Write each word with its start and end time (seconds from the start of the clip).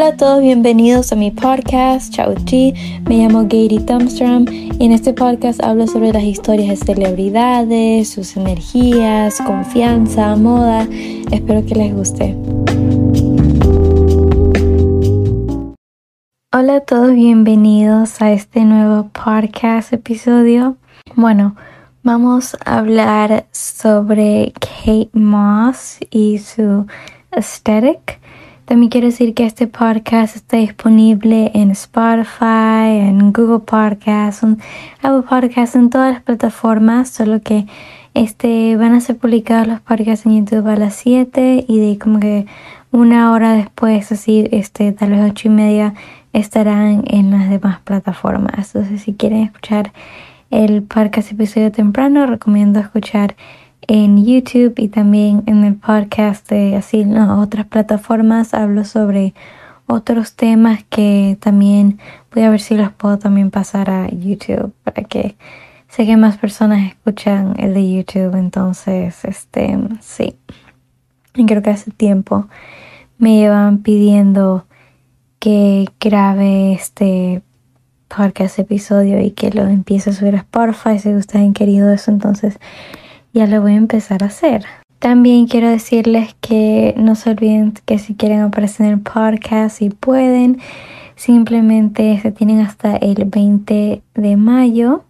Hola 0.00 0.12
a 0.12 0.16
todos, 0.16 0.40
bienvenidos 0.40 1.12
a 1.12 1.14
mi 1.14 1.30
podcast, 1.30 2.10
Chao 2.10 2.34
Chi. 2.46 2.72
Me 3.06 3.18
llamo 3.18 3.42
Gary 3.42 3.78
Thumbstrom 3.86 4.46
y 4.48 4.86
en 4.86 4.92
este 4.92 5.12
podcast 5.12 5.62
hablo 5.62 5.86
sobre 5.86 6.10
las 6.10 6.22
historias 6.22 6.68
de 6.70 6.86
celebridades, 6.86 8.08
sus 8.08 8.34
energías, 8.34 9.42
confianza, 9.42 10.34
moda. 10.36 10.88
Espero 11.30 11.66
que 11.66 11.74
les 11.74 11.94
guste. 11.94 12.34
Hola 16.50 16.76
a 16.76 16.80
todos, 16.80 17.12
bienvenidos 17.12 18.22
a 18.22 18.32
este 18.32 18.64
nuevo 18.64 19.10
podcast 19.10 19.92
episodio. 19.92 20.78
Bueno, 21.14 21.56
vamos 22.02 22.56
a 22.64 22.78
hablar 22.78 23.48
sobre 23.52 24.54
Kate 24.58 25.10
Moss 25.12 25.98
y 26.10 26.38
su 26.38 26.86
aesthetic. 27.32 28.18
También 28.70 28.88
quiero 28.88 29.08
decir 29.08 29.34
que 29.34 29.46
este 29.46 29.66
podcast 29.66 30.36
está 30.36 30.58
disponible 30.58 31.50
en 31.54 31.72
Spotify, 31.72 33.00
en 33.00 33.32
Google 33.32 33.66
Podcasts, 33.66 34.44
en 34.44 34.58
Podcasts, 35.28 35.74
en 35.74 35.90
todas 35.90 36.12
las 36.14 36.22
plataformas, 36.22 37.10
solo 37.10 37.42
que 37.42 37.66
este 38.14 38.76
van 38.76 38.92
a 38.92 39.00
ser 39.00 39.16
publicados 39.16 39.66
los 39.66 39.80
podcasts 39.80 40.24
en 40.24 40.38
YouTube 40.38 40.68
a 40.68 40.76
las 40.76 40.94
7 40.94 41.64
y 41.66 41.80
de 41.80 41.98
como 41.98 42.20
que 42.20 42.46
una 42.92 43.32
hora 43.32 43.54
después, 43.54 44.12
así, 44.12 44.46
este, 44.52 44.92
tal 44.92 45.10
vez 45.10 45.28
ocho 45.28 45.48
y 45.48 45.50
media, 45.50 45.94
estarán 46.32 47.02
en 47.08 47.32
las 47.32 47.50
demás 47.50 47.80
plataformas. 47.80 48.72
Entonces, 48.76 49.02
si 49.02 49.14
quieren 49.14 49.42
escuchar 49.42 49.92
el 50.52 50.84
podcast 50.84 51.32
episodio 51.32 51.72
temprano, 51.72 52.24
recomiendo 52.24 52.78
escuchar 52.78 53.34
en 53.86 54.24
YouTube 54.24 54.74
y 54.76 54.88
también 54.88 55.42
en 55.46 55.64
el 55.64 55.74
podcast 55.74 56.48
de 56.48 56.76
así 56.76 57.04
no, 57.04 57.40
otras 57.40 57.66
plataformas 57.66 58.54
hablo 58.54 58.84
sobre 58.84 59.34
otros 59.86 60.34
temas 60.34 60.84
que 60.88 61.36
también 61.40 61.98
voy 62.32 62.44
a 62.44 62.50
ver 62.50 62.60
si 62.60 62.76
los 62.76 62.92
puedo 62.92 63.18
también 63.18 63.50
pasar 63.50 63.90
a 63.90 64.08
YouTube 64.08 64.72
para 64.84 65.02
que 65.02 65.36
sé 65.88 66.06
que 66.06 66.16
más 66.16 66.38
personas 66.38 66.88
escuchan 66.88 67.54
el 67.58 67.74
de 67.74 67.92
YouTube. 67.92 68.36
Entonces 68.36 69.24
este 69.24 69.76
sí. 70.00 70.36
Y 71.34 71.46
creo 71.46 71.62
que 71.62 71.70
hace 71.70 71.90
tiempo 71.90 72.46
me 73.18 73.36
llevan 73.36 73.78
pidiendo 73.78 74.66
que 75.38 75.88
grabe 76.00 76.72
este 76.72 77.42
podcast 78.08 78.58
episodio 78.58 79.20
y 79.20 79.30
que 79.32 79.50
lo 79.50 79.62
empiece 79.66 80.10
a 80.10 80.12
subir 80.12 80.34
a 80.34 80.38
Spotify 80.38 80.98
si 80.98 81.14
ustedes 81.14 81.44
han 81.44 81.52
querido 81.52 81.92
eso. 81.92 82.10
Entonces 82.10 82.58
ya 83.32 83.46
lo 83.46 83.60
voy 83.60 83.72
a 83.72 83.76
empezar 83.76 84.22
a 84.22 84.26
hacer. 84.26 84.64
También 84.98 85.46
quiero 85.46 85.68
decirles 85.68 86.36
que 86.42 86.94
no 86.96 87.14
se 87.14 87.30
olviden 87.30 87.72
que 87.86 87.98
si 87.98 88.14
quieren 88.14 88.40
aparecer 88.40 88.86
en 88.86 88.92
el 88.92 89.00
podcast, 89.00 89.78
si 89.78 89.88
pueden, 89.88 90.60
simplemente 91.16 92.20
se 92.20 92.32
tienen 92.32 92.60
hasta 92.60 92.96
el 92.96 93.24
20 93.24 94.02
de 94.14 94.36
mayo. 94.36 95.04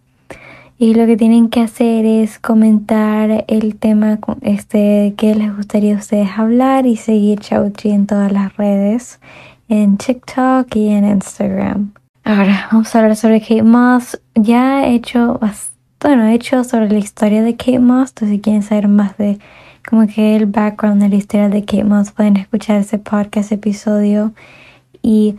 Y 0.78 0.94
lo 0.94 1.06
que 1.06 1.16
tienen 1.16 1.50
que 1.50 1.60
hacer 1.60 2.06
es 2.06 2.38
comentar 2.38 3.44
el 3.48 3.76
tema 3.76 4.18
este, 4.42 5.12
que 5.16 5.34
les 5.34 5.54
gustaría 5.54 5.94
a 5.94 5.98
ustedes 5.98 6.30
hablar 6.38 6.86
y 6.86 6.96
seguir 6.96 7.40
Chauchi 7.40 7.90
en 7.90 8.06
todas 8.06 8.32
las 8.32 8.56
redes, 8.56 9.20
en 9.68 9.98
TikTok 9.98 10.74
y 10.76 10.88
en 10.88 11.04
Instagram. 11.04 11.92
Ahora 12.24 12.68
vamos 12.70 12.94
a 12.94 13.00
hablar 13.00 13.16
sobre 13.16 13.40
Kate 13.40 13.62
Moss. 13.62 14.20
Ya 14.34 14.86
he 14.86 14.94
hecho 14.94 15.38
bastante 15.40 15.69
bueno, 16.00 16.24
he 16.26 16.34
hecho 16.34 16.64
sobre 16.64 16.88
la 16.88 16.98
historia 16.98 17.42
de 17.42 17.56
Kate 17.56 17.78
Moss, 17.78 18.10
entonces 18.10 18.36
si 18.36 18.40
quieren 18.40 18.62
saber 18.62 18.88
más 18.88 19.16
de 19.18 19.38
como 19.88 20.06
que 20.06 20.36
el 20.36 20.46
background 20.46 21.02
de 21.02 21.08
la 21.08 21.16
historia 21.16 21.48
de 21.48 21.64
Kate 21.64 21.84
Moss, 21.84 22.12
pueden 22.12 22.36
escuchar 22.36 22.76
ese 22.76 22.98
podcast, 22.98 23.52
episodio. 23.52 24.32
Y, 25.02 25.36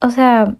o 0.00 0.10
sea, 0.10 0.56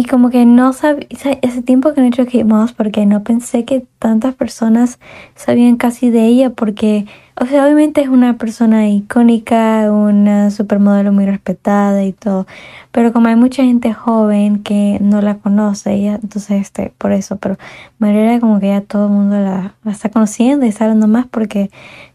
y 0.00 0.04
como 0.04 0.30
que 0.30 0.46
no 0.46 0.72
sabía, 0.72 1.06
ese 1.10 1.60
tiempo 1.60 1.92
que 1.92 2.00
no 2.00 2.06
he 2.06 2.08
hecho 2.08 2.24
Kate 2.24 2.44
Moss 2.44 2.72
porque 2.72 3.04
no 3.04 3.22
pensé 3.22 3.66
que 3.66 3.84
tantas 3.98 4.34
personas 4.34 4.98
sabían 5.34 5.76
casi 5.76 6.08
de 6.08 6.24
ella 6.24 6.48
porque 6.48 7.04
o 7.38 7.44
sea, 7.44 7.64
obviamente 7.64 8.00
es 8.00 8.08
una 8.08 8.38
persona 8.38 8.88
icónica, 8.88 9.92
una 9.92 10.50
supermodelo 10.50 11.12
muy 11.12 11.26
respetada 11.26 12.02
y 12.02 12.14
todo, 12.14 12.46
pero 12.92 13.12
como 13.12 13.28
hay 13.28 13.36
mucha 13.36 13.62
gente 13.62 13.92
joven 13.92 14.62
que 14.62 14.96
no 15.02 15.20
la 15.20 15.36
conoce, 15.36 15.92
ella, 15.92 16.18
entonces 16.22 16.62
este, 16.62 16.94
por 16.96 17.12
eso, 17.12 17.36
pero 17.36 17.58
manera 17.98 18.40
como 18.40 18.58
que 18.58 18.68
ya 18.68 18.80
todo 18.80 19.06
el 19.06 19.12
mundo 19.12 19.38
la, 19.38 19.74
está 19.90 20.08
conociendo 20.08 20.64
y 20.64 20.70
está 20.70 20.84
hablando 20.84 21.08
más 21.08 21.26
porque 21.26 21.70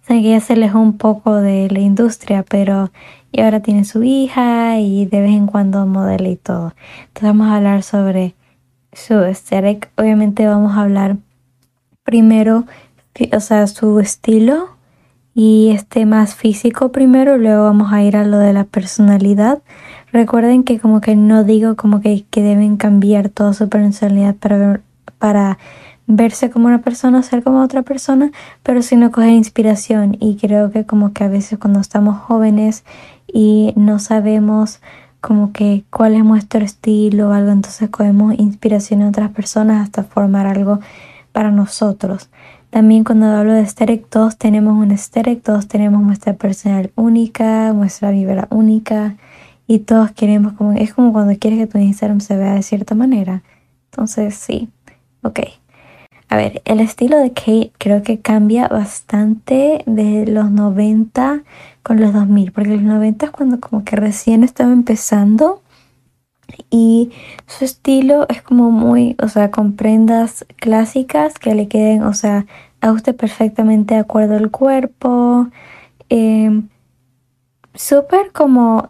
que 0.07 0.21
ya 0.21 0.39
se 0.39 0.53
alejó 0.53 0.79
un 0.79 0.97
poco 0.97 1.35
de 1.35 1.69
la 1.69 1.79
industria, 1.79 2.43
pero 2.47 2.91
y 3.35 3.41
ahora 3.41 3.59
tiene 3.59 3.83
su 3.83 4.01
hija 4.03 4.79
y 4.79 5.05
de 5.05 5.19
vez 5.19 5.31
en 5.31 5.47
cuando 5.47 5.85
modela 5.85 6.29
y 6.29 6.37
todo. 6.37 6.73
Entonces 7.07 7.23
vamos 7.23 7.47
a 7.47 7.57
hablar 7.57 7.83
sobre 7.83 8.33
su 8.93 9.15
aesthetic. 9.15 9.89
Obviamente 9.97 10.47
vamos 10.47 10.77
a 10.77 10.81
hablar 10.83 11.17
primero, 12.03 12.63
o 13.33 13.39
sea, 13.41 13.67
su 13.67 13.99
estilo 13.99 14.69
y 15.33 15.71
este 15.71 16.05
más 16.05 16.33
físico 16.33 16.93
primero, 16.93 17.37
luego 17.37 17.63
vamos 17.63 17.91
a 17.91 18.01
ir 18.01 18.15
a 18.15 18.23
lo 18.23 18.37
de 18.37 18.53
la 18.53 18.63
personalidad. 18.63 19.61
Recuerden 20.13 20.63
que 20.63 20.79
como 20.79 21.01
que 21.01 21.17
no 21.17 21.43
digo 21.43 21.75
como 21.75 21.99
que, 21.99 22.23
que 22.29 22.41
deben 22.41 22.77
cambiar 22.77 23.27
toda 23.27 23.51
su 23.51 23.67
personalidad 23.67 24.35
para, 24.35 24.79
para 25.17 25.57
verse 26.07 26.49
como 26.49 26.67
una 26.67 26.81
persona, 26.81 27.21
ser 27.21 27.43
como 27.43 27.61
otra 27.61 27.81
persona, 27.81 28.31
pero 28.63 28.81
sino 28.81 29.11
coger 29.11 29.31
inspiración 29.31 30.15
y 30.21 30.37
creo 30.37 30.71
que 30.71 30.85
como 30.85 31.11
que 31.11 31.25
a 31.25 31.27
veces 31.27 31.59
cuando 31.59 31.81
estamos 31.81 32.17
jóvenes 32.17 32.85
y 33.27 33.73
no 33.75 33.99
sabemos 33.99 34.81
como 35.21 35.51
que 35.51 35.83
cuál 35.89 36.13
es 36.13 36.23
nuestro 36.23 36.63
estilo 36.63 37.29
o 37.29 37.33
algo, 37.33 37.51
entonces 37.51 37.89
cogemos 37.89 38.37
inspiración 38.37 39.01
en 39.01 39.07
otras 39.07 39.31
personas 39.31 39.83
hasta 39.83 40.03
formar 40.03 40.45
algo 40.45 40.79
para 41.31 41.49
nosotros. 41.51 42.29
También 42.69 43.03
cuando 43.03 43.27
hablo 43.27 43.53
de 43.53 43.61
aesthetic, 43.61 44.07
todos 44.09 44.37
tenemos 44.37 44.77
un 44.77 44.91
aesthetic, 44.91 45.41
todos 45.41 45.67
tenemos 45.67 46.01
nuestra 46.03 46.33
personal 46.33 46.91
única, 46.95 47.73
nuestra 47.73 48.11
vibra 48.11 48.47
única 48.51 49.15
y 49.65 49.79
todos 49.79 50.11
queremos 50.11 50.53
como, 50.53 50.73
es 50.73 50.93
como 50.93 51.11
cuando 51.11 51.37
quieres 51.39 51.59
que 51.59 51.67
tu 51.67 51.77
Instagram 51.77 52.19
se 52.19 52.37
vea 52.37 52.53
de 52.53 52.63
cierta 52.63 52.93
manera. 52.93 53.43
Entonces, 53.91 54.35
sí, 54.35 54.69
ok. 55.23 55.39
A 56.27 56.37
ver, 56.37 56.61
el 56.65 56.79
estilo 56.79 57.17
de 57.17 57.31
Kate 57.31 57.71
creo 57.77 58.03
que 58.03 58.19
cambia 58.19 58.67
bastante 58.67 59.83
de 59.85 60.25
los 60.27 60.51
90 60.51 61.43
con 61.85 62.01
los 62.01 62.13
2000, 62.13 62.51
porque 62.51 62.71
los 62.71 62.81
90 62.81 63.27
es 63.27 63.31
cuando 63.31 63.59
como 63.59 63.83
que 63.83 63.95
recién 63.95 64.43
estaba 64.43 64.73
empezando 64.73 65.61
y 66.71 67.11
su 67.45 67.63
estilo 67.63 68.25
es 68.27 68.41
como 68.41 68.71
muy, 68.71 69.15
o 69.21 69.29
sea, 69.29 69.51
con 69.51 69.73
prendas 69.73 70.47
clásicas 70.55 71.37
que 71.37 71.53
le 71.53 71.67
queden, 71.67 72.01
o 72.01 72.15
sea, 72.15 72.47
ajuste 72.81 73.13
perfectamente 73.13 73.93
de 73.93 73.99
acuerdo 73.99 74.35
al 74.35 74.49
cuerpo. 74.49 75.47
Em, 76.09 76.69
súper 77.75 78.31
como 78.31 78.89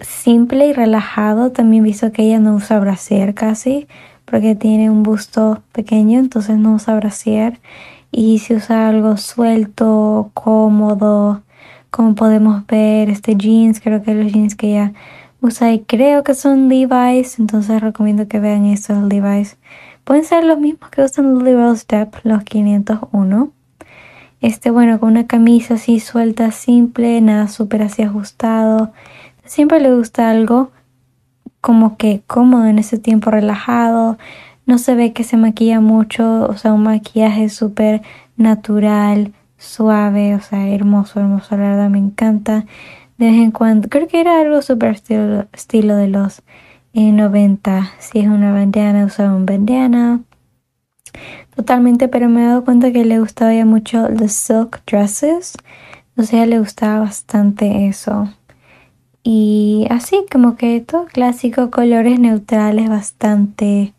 simple 0.00 0.68
y 0.68 0.72
relajado. 0.72 1.52
También 1.52 1.84
visto 1.84 2.12
que 2.12 2.22
ella 2.22 2.38
no 2.38 2.54
usa 2.54 2.80
brasier 2.80 3.34
casi 3.34 3.86
porque 4.24 4.54
tiene 4.54 4.90
un 4.90 5.02
busto 5.02 5.62
pequeño, 5.72 6.18
entonces 6.18 6.56
no 6.56 6.74
usa 6.74 6.94
brasier. 6.94 7.60
Y 8.10 8.38
si 8.38 8.54
usa 8.54 8.88
algo 8.88 9.18
suelto, 9.18 10.30
cómodo, 10.34 11.42
como 11.90 12.14
podemos 12.14 12.66
ver, 12.66 13.10
este 13.10 13.36
jeans, 13.36 13.80
creo 13.80 14.02
que 14.02 14.14
los 14.14 14.32
jeans 14.32 14.54
que 14.54 14.72
ella 14.72 14.92
usa 15.40 15.72
y 15.72 15.80
creo 15.80 16.22
que 16.22 16.34
son 16.34 16.68
Levi's, 16.68 17.38
entonces 17.38 17.80
recomiendo 17.80 18.28
que 18.28 18.40
vean 18.40 18.66
estos 18.66 19.02
Levi's. 19.02 19.56
Pueden 20.04 20.24
ser 20.24 20.44
los 20.44 20.58
mismos 20.58 20.90
que 20.90 21.02
usan 21.02 21.38
Lily 21.38 21.54
Rose 21.54 21.86
los 22.24 22.42
501. 22.44 23.52
Este, 24.40 24.70
bueno, 24.70 24.98
con 24.98 25.10
una 25.10 25.26
camisa 25.26 25.74
así 25.74 26.00
suelta, 26.00 26.50
simple, 26.50 27.20
nada 27.20 27.48
súper 27.48 27.82
así 27.82 28.02
ajustado. 28.02 28.92
Siempre 29.44 29.80
le 29.80 29.94
gusta 29.94 30.30
algo 30.30 30.70
como 31.60 31.96
que 31.96 32.22
cómodo 32.26 32.64
en 32.66 32.78
ese 32.78 32.98
tiempo 32.98 33.30
relajado. 33.30 34.18
No 34.66 34.78
se 34.78 34.94
ve 34.94 35.12
que 35.12 35.24
se 35.24 35.36
maquilla 35.36 35.80
mucho, 35.80 36.46
o 36.46 36.56
sea, 36.56 36.72
un 36.72 36.84
maquillaje 36.84 37.48
súper 37.48 38.02
natural, 38.36 39.32
suave, 39.60 40.34
o 40.34 40.40
sea, 40.40 40.68
hermoso, 40.68 41.20
hermoso, 41.20 41.56
la 41.56 41.68
verdad 41.68 41.90
me 41.90 41.98
encanta. 41.98 42.64
De 43.18 43.26
vez 43.26 43.34
en 43.36 43.50
cuando, 43.52 43.88
creo 43.88 44.08
que 44.08 44.20
era 44.20 44.40
algo 44.40 44.62
súper 44.62 44.90
estilo, 45.52 45.96
de 45.96 46.08
los 46.08 46.42
en 46.94 47.16
90. 47.16 47.92
Si 47.98 48.18
es 48.18 48.26
una 48.26 48.52
bandana, 48.52 49.04
usaba 49.04 49.34
un 49.34 49.46
bandana. 49.46 50.20
Totalmente, 51.54 52.08
pero 52.08 52.28
me 52.28 52.42
he 52.42 52.46
dado 52.46 52.64
cuenta 52.64 52.92
que 52.92 53.04
le 53.04 53.20
gustaba 53.20 53.54
ya 53.54 53.66
mucho 53.66 54.08
los 54.08 54.32
silk 54.32 54.82
dresses. 54.86 55.54
O 56.16 56.22
sea, 56.22 56.46
le 56.46 56.58
gustaba 56.58 57.00
bastante 57.00 57.86
eso. 57.86 58.32
Y 59.22 59.86
así 59.90 60.24
como 60.32 60.56
que 60.56 60.80
todo 60.80 61.04
clásico, 61.04 61.70
colores 61.70 62.18
neutrales 62.18 62.88
bastante. 62.88 63.92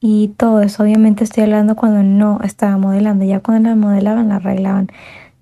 Y 0.00 0.28
todo 0.36 0.60
eso, 0.60 0.82
obviamente 0.84 1.24
estoy 1.24 1.44
hablando 1.44 1.74
cuando 1.76 2.02
no 2.02 2.40
estaba 2.44 2.76
modelando. 2.78 3.24
Ya 3.24 3.40
cuando 3.40 3.70
la 3.70 3.76
modelaban, 3.76 4.28
la 4.28 4.36
arreglaban 4.36 4.88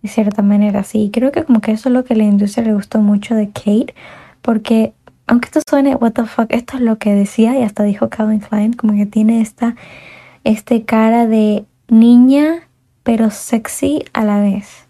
de 0.03 0.09
cierta 0.09 0.43
manera. 0.43 0.83
Sí, 0.83 1.11
creo 1.13 1.33
que 1.33 1.45
como 1.45 1.61
que 1.61 1.73
eso 1.73 1.89
es 1.89 1.95
lo 1.95 2.05
que 2.05 2.15
a 2.15 2.17
la 2.17 2.25
industria 2.25 2.65
le 2.67 2.75
gustó 2.75 3.01
mucho 3.01 3.35
de 3.35 3.49
Kate 3.51 3.95
porque 4.43 4.95
aunque 5.27 5.47
esto 5.47 5.61
suene 5.69 5.97
what 5.97 6.13
the 6.13 6.25
fuck, 6.25 6.47
esto 6.51 6.77
es 6.77 6.83
lo 6.83 6.99
que 6.99 7.13
decía 7.13 7.59
y 7.59 7.63
hasta 7.63 7.83
dijo 7.83 8.09
Calvin 8.09 8.39
Klein, 8.39 8.73
como 8.75 8.95
que 8.95 9.07
tiene 9.07 9.41
esta 9.41 9.75
este 10.45 10.85
cara 10.85 11.27
de 11.27 11.65
niña 11.89 12.69
pero 13.03 13.31
sexy 13.31 14.05
a 14.13 14.25
la 14.25 14.41
vez. 14.41 14.89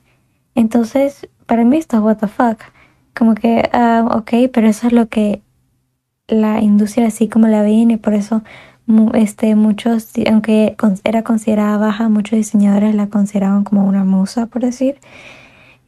Entonces, 0.55 1.29
para 1.47 1.65
mí 1.65 1.77
esto 1.79 1.97
es 1.97 2.03
what 2.03 2.17
the 2.19 2.29
fuck. 2.29 2.61
Como 3.15 3.35
que, 3.35 3.71
uh, 3.73 4.07
ok, 4.17 4.51
pero 4.53 4.69
eso 4.69 4.87
es 4.87 4.93
lo 4.93 5.09
que 5.09 5.43
la 6.29 6.61
industria 6.61 7.07
así 7.07 7.29
como 7.29 7.47
la 7.47 7.63
ven 7.63 7.91
y 7.91 7.97
por 7.97 8.15
eso 8.15 8.43
este, 9.15 9.55
muchos, 9.57 10.11
aunque 10.31 10.77
era 11.05 11.23
considerada 11.23 11.77
baja, 11.79 12.09
muchos 12.09 12.37
diseñadores 12.37 12.95
la 12.95 13.09
consideraban 13.09 13.65
como 13.65 13.85
una 13.85 14.05
musa, 14.05 14.47
por 14.47 14.63
decir. 14.63 14.99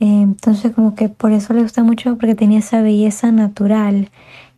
Entonces 0.01 0.73
como 0.73 0.95
que 0.95 1.09
por 1.09 1.33
eso 1.33 1.55
le 1.55 1.63
gusta 1.63 1.83
mucho 1.83 2.17
porque 2.17 2.35
tenía 2.35 2.61
esa 2.61 2.83
belleza 2.83 3.33
natural 3.33 4.11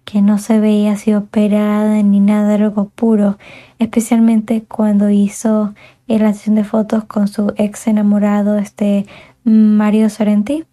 que 0.04 0.22
no 0.22 0.38
se 0.38 0.60
veía 0.60 0.92
así 0.92 1.14
operada 1.14 2.02
ni 2.02 2.20
nada, 2.20 2.54
algo 2.54 2.88
puro, 2.88 3.38
especialmente 3.78 4.62
cuando 4.62 5.08
hizo 5.10 5.74
la 6.08 6.32
sesión 6.32 6.56
de 6.56 6.64
fotos 6.64 7.04
con 7.04 7.28
su 7.28 7.52
ex 7.56 7.86
enamorado, 7.86 8.58
este 8.58 9.06
Mario 9.44 10.10
Sorrenti. 10.10 10.64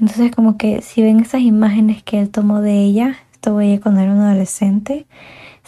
Entonces 0.00 0.34
como 0.34 0.56
que 0.56 0.80
si 0.80 1.02
ven 1.02 1.20
esas 1.20 1.42
imágenes 1.42 2.02
que 2.02 2.20
él 2.20 2.30
tomó 2.30 2.60
de 2.60 2.82
ella, 2.82 3.16
esto 3.32 3.52
voy 3.52 3.78
cuando 3.78 4.00
era 4.00 4.12
un 4.12 4.20
adolescente, 4.20 5.06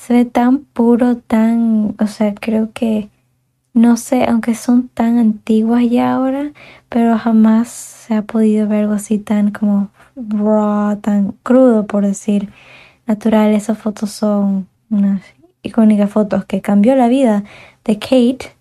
se 0.06 0.14
ve 0.14 0.24
tan 0.24 0.58
puro, 0.58 1.16
tan, 1.16 1.94
o 2.00 2.06
sea, 2.08 2.34
creo 2.34 2.70
que, 2.72 3.08
no 3.72 3.96
sé, 3.96 4.24
aunque 4.24 4.56
son 4.56 4.88
tan 4.88 5.16
antiguas 5.16 5.84
ya 5.88 6.12
ahora, 6.12 6.50
pero 6.88 7.16
jamás 7.16 7.68
se 7.68 8.14
ha 8.14 8.22
podido 8.22 8.66
ver 8.66 8.80
algo 8.80 8.94
así 8.94 9.18
tan 9.18 9.52
como 9.52 9.90
raw, 10.16 10.96
tan 10.96 11.34
crudo, 11.44 11.86
por 11.86 12.04
decir, 12.04 12.48
natural. 13.06 13.52
Esas 13.52 13.78
fotos 13.78 14.10
son 14.10 14.66
unas 14.90 15.22
icónicas 15.62 16.10
fotos 16.10 16.46
que 16.46 16.60
cambió 16.60 16.96
la 16.96 17.06
vida 17.06 17.44
de 17.84 18.00
Kate 18.00 18.56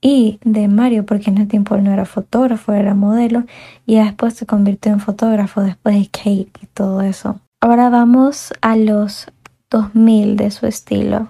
y 0.00 0.38
de 0.44 0.68
Mario, 0.68 1.04
porque 1.04 1.30
en 1.30 1.38
ese 1.38 1.46
tiempo 1.46 1.74
él 1.74 1.82
no 1.82 1.92
era 1.92 2.04
fotógrafo, 2.04 2.72
era 2.72 2.94
modelo, 2.94 3.42
y 3.84 3.96
después 3.96 4.34
se 4.34 4.46
convirtió 4.46 4.92
en 4.92 5.00
fotógrafo 5.00 5.60
después 5.60 5.96
de 5.96 6.06
Kate 6.06 6.52
y 6.62 6.66
todo 6.72 7.02
eso. 7.02 7.40
Ahora 7.60 7.90
vamos 7.90 8.52
a 8.60 8.76
los 8.76 9.26
2000 9.74 10.36
de 10.36 10.50
su 10.50 10.66
estilo. 10.66 11.28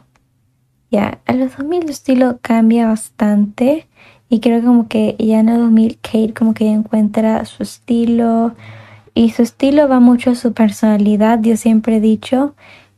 Ya, 0.91 1.19
a 1.27 1.33
los 1.33 1.57
2000 1.57 1.85
su 1.85 1.91
estilo 1.91 2.39
cambia 2.43 2.87
bastante 2.87 3.89
y 4.29 4.41
creo 4.41 4.63
como 4.63 4.87
que 4.87 5.17
ya 5.19 5.41
en 5.41 5.49
el 5.49 5.61
2000 5.61 5.99
Kate 6.03 6.35
como 6.35 6.55
que 6.55 6.69
encuentra 6.69 7.45
su 7.47 7.63
estilo 7.63 8.55
y 9.15 9.31
su 9.31 9.43
estilo 9.43 9.89
va 9.89 9.99
mucho 9.99 10.31
a 10.31 10.35
su 10.35 10.53
personalidad. 10.53 11.41
Yo 11.41 11.57
siempre 11.57 11.97
he 11.97 12.01
dicho 12.01 12.55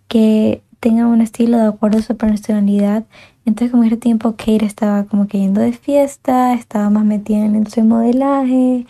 que 0.08 0.62
tenga 0.80 1.06
un 1.06 1.20
estilo 1.20 1.58
de 1.58 1.66
acuerdo 1.68 1.98
a 1.98 2.02
su 2.02 2.16
personalidad. 2.16 3.04
Entonces 3.44 3.70
como 3.70 3.84
ese 3.84 3.96
tiempo 3.96 4.32
Kate 4.32 4.64
estaba 4.64 5.04
como 5.04 5.28
que 5.28 5.38
yendo 5.38 5.60
de 5.60 5.72
fiesta, 5.72 6.54
estaba 6.54 6.90
más 6.90 7.04
metida 7.04 7.44
en 7.44 7.70
su 7.70 7.84
modelaje, 7.84 8.86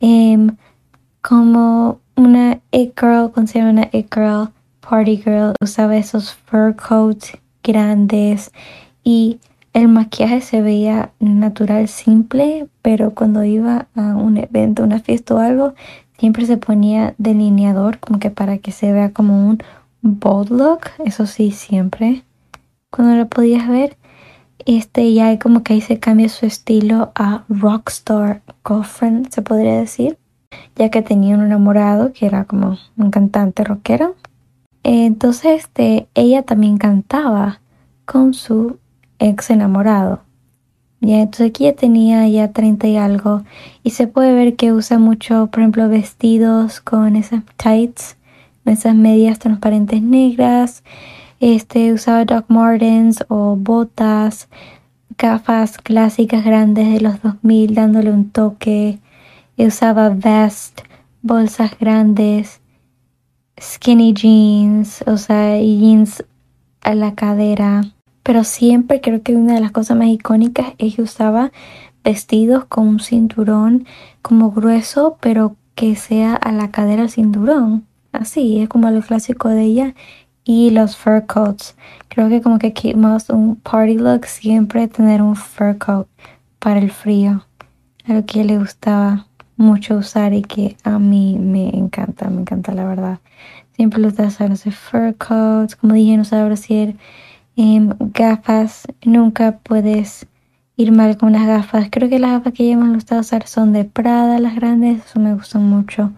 em, 0.00 0.56
como 1.22 2.00
una 2.14 2.60
it 2.72 2.92
girl, 3.00 3.32
considera 3.32 3.70
una 3.70 3.88
it 3.92 4.12
girl 4.14 4.50
party 4.88 5.16
girl, 5.18 5.54
usaba 5.60 5.96
esos 5.96 6.34
fur 6.34 6.74
coats 6.74 7.36
grandes 7.62 8.50
y 9.04 9.38
el 9.74 9.88
maquillaje 9.88 10.40
se 10.40 10.62
veía 10.62 11.12
natural, 11.20 11.88
simple, 11.88 12.68
pero 12.82 13.12
cuando 13.12 13.44
iba 13.44 13.86
a 13.94 14.16
un 14.16 14.38
evento, 14.38 14.82
una 14.82 14.98
fiesta 14.98 15.34
o 15.34 15.38
algo, 15.38 15.74
siempre 16.18 16.46
se 16.46 16.56
ponía 16.56 17.14
delineador, 17.18 17.98
como 17.98 18.18
que 18.18 18.30
para 18.30 18.58
que 18.58 18.72
se 18.72 18.92
vea 18.92 19.12
como 19.12 19.46
un 19.46 19.62
bold 20.00 20.50
look, 20.50 20.80
eso 21.04 21.26
sí, 21.26 21.50
siempre. 21.50 22.24
Cuando 22.90 23.14
lo 23.14 23.28
podías 23.28 23.68
ver, 23.68 23.96
este 24.64 25.12
ya 25.12 25.38
como 25.38 25.62
que 25.62 25.74
ahí 25.74 25.80
se 25.80 25.98
cambia 25.98 26.28
su 26.28 26.46
estilo 26.46 27.12
a 27.14 27.44
rockstar 27.48 28.42
girlfriend, 28.66 29.30
se 29.30 29.42
podría 29.42 29.78
decir, 29.78 30.18
ya 30.76 30.90
que 30.90 31.02
tenía 31.02 31.36
un 31.36 31.44
enamorado 31.44 32.12
que 32.12 32.26
era 32.26 32.46
como 32.46 32.78
un 32.96 33.10
cantante 33.10 33.64
rockero 33.64 34.16
entonces, 34.82 35.64
este, 35.64 36.08
ella 36.14 36.42
también 36.42 36.78
cantaba 36.78 37.60
con 38.04 38.34
su 38.34 38.78
ex 39.18 39.50
enamorado. 39.50 40.22
Ya, 41.00 41.20
entonces 41.20 41.50
aquí 41.50 41.64
ya 41.64 41.74
tenía 41.74 42.26
ya 42.28 42.52
30 42.52 42.88
y 42.88 42.96
algo 42.96 43.44
y 43.84 43.90
se 43.90 44.08
puede 44.08 44.34
ver 44.34 44.56
que 44.56 44.72
usa 44.72 44.98
mucho, 44.98 45.48
por 45.48 45.60
ejemplo, 45.60 45.88
vestidos 45.88 46.80
con 46.80 47.14
esas 47.14 47.44
tights, 47.56 48.16
esas 48.64 48.94
medias 48.96 49.38
transparentes 49.38 50.02
negras. 50.02 50.82
Este 51.38 51.92
usaba 51.92 52.24
Doc 52.24 52.46
Martens 52.48 53.24
o 53.28 53.56
botas, 53.56 54.48
gafas 55.16 55.78
clásicas 55.78 56.44
grandes 56.44 56.92
de 56.92 57.00
los 57.00 57.22
2000 57.22 57.74
dándole 57.74 58.10
un 58.10 58.30
toque. 58.30 58.98
Usaba 59.56 60.08
vest, 60.08 60.80
bolsas 61.22 61.78
grandes 61.78 62.60
skinny 63.60 64.12
jeans, 64.14 65.02
o 65.06 65.16
sea, 65.16 65.58
jeans 65.58 66.24
a 66.82 66.94
la 66.94 67.14
cadera. 67.14 67.82
Pero 68.22 68.44
siempre 68.44 69.00
creo 69.00 69.22
que 69.22 69.36
una 69.36 69.54
de 69.54 69.60
las 69.60 69.72
cosas 69.72 69.96
más 69.96 70.08
icónicas 70.08 70.74
es 70.78 70.96
que 70.96 71.02
usaba 71.02 71.52
vestidos 72.04 72.64
con 72.66 72.88
un 72.88 73.00
cinturón 73.00 73.86
como 74.22 74.50
grueso, 74.50 75.16
pero 75.20 75.56
que 75.74 75.96
sea 75.96 76.34
a 76.34 76.52
la 76.52 76.70
cadera 76.70 77.02
el 77.02 77.10
cinturón. 77.10 77.86
Así, 78.12 78.60
es 78.60 78.68
como 78.68 78.90
lo 78.90 79.00
clásico 79.00 79.48
de 79.48 79.62
ella. 79.62 79.94
Y 80.44 80.70
los 80.70 80.96
fur 80.96 81.26
coats. 81.26 81.76
Creo 82.08 82.30
que 82.30 82.40
como 82.40 82.58
que 82.58 82.72
Kate 82.72 82.96
Moss, 82.96 83.28
un 83.28 83.56
party 83.56 83.98
look, 83.98 84.24
siempre 84.24 84.88
tener 84.88 85.20
un 85.20 85.36
fur 85.36 85.76
coat 85.76 86.08
para 86.58 86.80
el 86.80 86.90
frío. 86.90 87.44
Algo 88.06 88.24
que 88.24 88.44
le 88.44 88.58
gustaba 88.58 89.27
mucho 89.58 89.96
usar 89.96 90.32
y 90.32 90.42
que 90.42 90.76
a 90.84 90.98
mí 90.98 91.36
me 91.38 91.68
encanta, 91.76 92.30
me 92.30 92.40
encanta 92.40 92.72
la 92.72 92.84
verdad. 92.86 93.18
Siempre 93.72 94.00
lo 94.00 94.08
usar, 94.08 94.48
no 94.48 94.56
sé, 94.56 94.70
fur 94.70 95.14
coats, 95.16 95.76
como 95.76 95.94
dije, 95.94 96.16
no 96.16 96.24
sabe 96.24 96.48
decir 96.48 96.96
em, 97.56 97.90
gafas. 98.14 98.86
Nunca 99.04 99.58
puedes 99.58 100.26
ir 100.76 100.92
mal 100.92 101.18
con 101.18 101.32
las 101.32 101.46
gafas. 101.46 101.88
Creo 101.90 102.08
que 102.08 102.18
las 102.18 102.30
gafas 102.32 102.52
que 102.54 102.70
yo 102.70 102.78
más 102.78 102.94
gustado 102.94 103.20
usar 103.20 103.46
son 103.46 103.72
de 103.72 103.84
Prada, 103.84 104.38
las 104.38 104.54
grandes, 104.54 105.04
eso 105.04 105.20
me 105.20 105.34
gusta 105.34 105.58
mucho, 105.58 106.12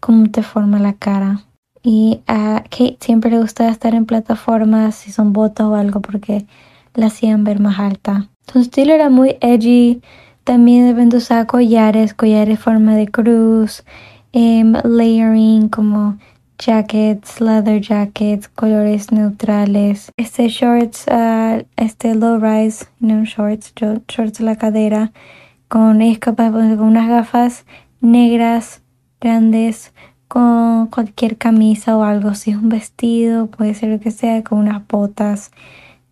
cómo 0.00 0.30
te 0.30 0.42
forma 0.42 0.78
la 0.80 0.94
cara. 0.94 1.42
Y 1.82 2.20
a 2.26 2.62
Kate 2.64 2.96
siempre 3.00 3.30
le 3.30 3.38
gustaba 3.40 3.70
estar 3.70 3.94
en 3.94 4.06
plataformas, 4.06 4.94
si 4.94 5.12
son 5.12 5.32
botas 5.32 5.66
o 5.66 5.74
algo, 5.74 6.00
porque 6.00 6.46
la 6.94 7.06
hacían 7.06 7.44
ver 7.44 7.60
más 7.60 7.78
alta. 7.78 8.28
Su 8.50 8.60
estilo 8.60 8.94
era 8.94 9.10
muy 9.10 9.36
edgy, 9.40 10.00
también 10.44 10.86
deben 10.86 11.14
usar 11.14 11.46
collares, 11.46 12.14
collares 12.14 12.58
forma 12.58 12.94
de 12.94 13.08
cruz, 13.08 13.84
em, 14.32 14.74
layering 14.84 15.68
como 15.68 16.18
jackets, 16.58 17.40
leather 17.40 17.80
jackets, 17.80 18.48
colores 18.48 19.10
neutrales. 19.12 20.10
Este 20.16 20.48
shorts, 20.48 21.06
uh, 21.08 21.64
este 21.76 22.14
low 22.14 22.38
rise, 22.38 22.86
no 23.00 23.24
shorts, 23.24 23.72
shorts 24.08 24.40
a 24.40 24.44
la 24.44 24.56
cadera, 24.56 25.12
con 25.68 26.02
es 26.02 26.18
capaz 26.18 26.50
de 26.50 26.76
con 26.76 26.86
unas 26.86 27.08
gafas 27.08 27.64
negras 28.00 28.82
grandes 29.20 29.92
con 30.28 30.86
cualquier 30.86 31.36
camisa 31.36 31.96
o 31.96 32.04
algo, 32.04 32.34
si 32.34 32.52
es 32.52 32.56
un 32.56 32.70
vestido, 32.70 33.48
puede 33.48 33.74
ser 33.74 33.90
lo 33.90 34.00
que 34.00 34.10
sea, 34.10 34.42
con 34.42 34.58
unas 34.60 34.86
botas 34.88 35.50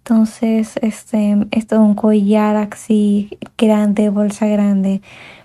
entonces, 0.02 0.78
este, 0.82 1.36
esto 1.50 1.76
es 1.76 1.80
un 1.80 1.94
collar 1.94 2.56
así 2.56 3.38
grande, 3.58 4.08
bolsa 4.08 4.46
grande. 4.46 5.02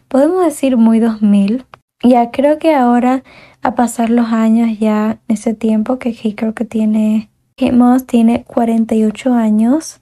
Podemos 0.07 0.45
decir 0.45 0.77
muy 0.77 0.99
2000. 0.99 1.65
Ya 2.03 2.31
creo 2.31 2.57
que 2.57 2.73
ahora, 2.73 3.23
a 3.61 3.75
pasar 3.75 4.09
los 4.09 4.27
años, 4.27 4.79
ya 4.79 5.19
ese 5.27 5.53
tiempo 5.53 5.99
que 5.99 6.13
creo 6.35 6.53
que 6.53 6.65
tiene, 6.65 7.29
que 7.57 7.71
Moss 7.73 8.05
tiene 8.05 8.43
48 8.45 9.33
años 9.33 9.99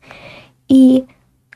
y 0.67 1.05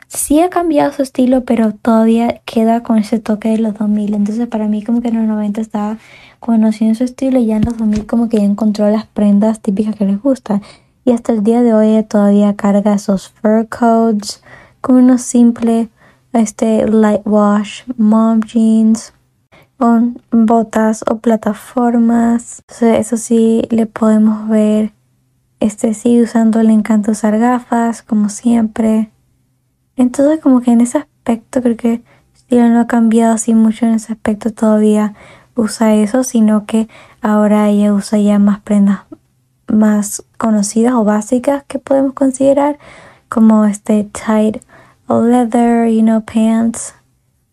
sí 0.08 0.39
ha 0.39 0.50
cambiado 0.50 0.92
su 0.92 1.04
estilo, 1.04 1.44
pero 1.46 1.74
todavía 1.74 2.42
queda 2.46 2.82
con 2.82 2.98
ese 2.98 3.20
toque 3.20 3.50
de 3.50 3.60
los 3.60 3.77
2000. 3.77 4.16
Entonces, 4.16 4.48
para 4.48 4.68
mí, 4.68 4.84
como 4.84 5.01
que 5.01 5.10
en 5.10 5.18
los 5.18 5.27
90 5.27 5.62
estaba 5.62 5.98
conociendo 6.39 6.96
su 6.96 7.04
estilo 7.04 7.39
y 7.39 7.46
ya 7.46 7.58
en 7.58 7.66
los 7.66 7.77
2000, 7.77 8.06
como 8.08 8.27
que 8.27 8.38
ya 8.38 8.44
encontró 8.44 8.89
las 8.89 9.06
prendas 9.06 9.62
típicas 9.62 9.96
que 9.96 10.06
les 10.06 10.22
gustan 10.22 10.62
y 11.08 11.14
hasta 11.14 11.32
el 11.32 11.42
día 11.42 11.64
de 11.64 11.74
hoy 11.74 12.04
todavía 12.04 12.58
carga 12.58 12.96
esos 12.96 13.30
fur 13.30 13.66
coats 13.70 14.44
con 14.82 14.98
unos 14.98 15.22
simple 15.22 15.88
este 16.34 16.86
light 16.86 17.22
wash 17.24 17.84
mom 17.96 18.42
jeans 18.42 19.14
con 19.78 20.22
botas 20.32 21.06
o 21.10 21.20
plataformas. 21.20 22.62
Eso 22.82 23.16
sí 23.16 23.62
le 23.70 23.86
podemos 23.86 24.50
ver 24.50 24.92
este 25.62 25.94
sigue 25.94 26.24
usando 26.24 26.62
le 26.62 26.74
encanta 26.74 27.12
usar 27.12 27.40
gafas 27.40 28.02
como 28.02 28.28
siempre. 28.28 29.10
Entonces 29.96 30.42
como 30.42 30.60
que 30.60 30.72
en 30.72 30.82
ese 30.82 30.98
aspecto 30.98 31.62
creo 31.62 31.78
que 31.78 32.02
estilo 32.36 32.68
no 32.68 32.82
ha 32.82 32.88
cambiado 32.88 33.34
así 33.34 33.54
mucho 33.54 33.86
en 33.86 33.94
ese 33.94 34.12
aspecto 34.12 34.52
todavía 34.52 35.14
usa 35.56 35.96
eso 35.96 36.24
sino 36.24 36.66
que 36.66 36.90
ahora 37.22 37.70
ella 37.70 37.94
usa 37.94 38.20
ya 38.20 38.40
más 38.40 38.60
prendas 38.60 39.07
más 39.67 40.24
conocidas 40.38 40.93
o 40.93 41.03
básicas 41.03 41.63
que 41.67 41.79
podemos 41.79 42.13
considerar, 42.13 42.77
como 43.29 43.65
este 43.65 44.03
tight 44.05 44.63
leather, 45.09 45.89
you 45.89 46.01
know, 46.01 46.21
pants, 46.21 46.95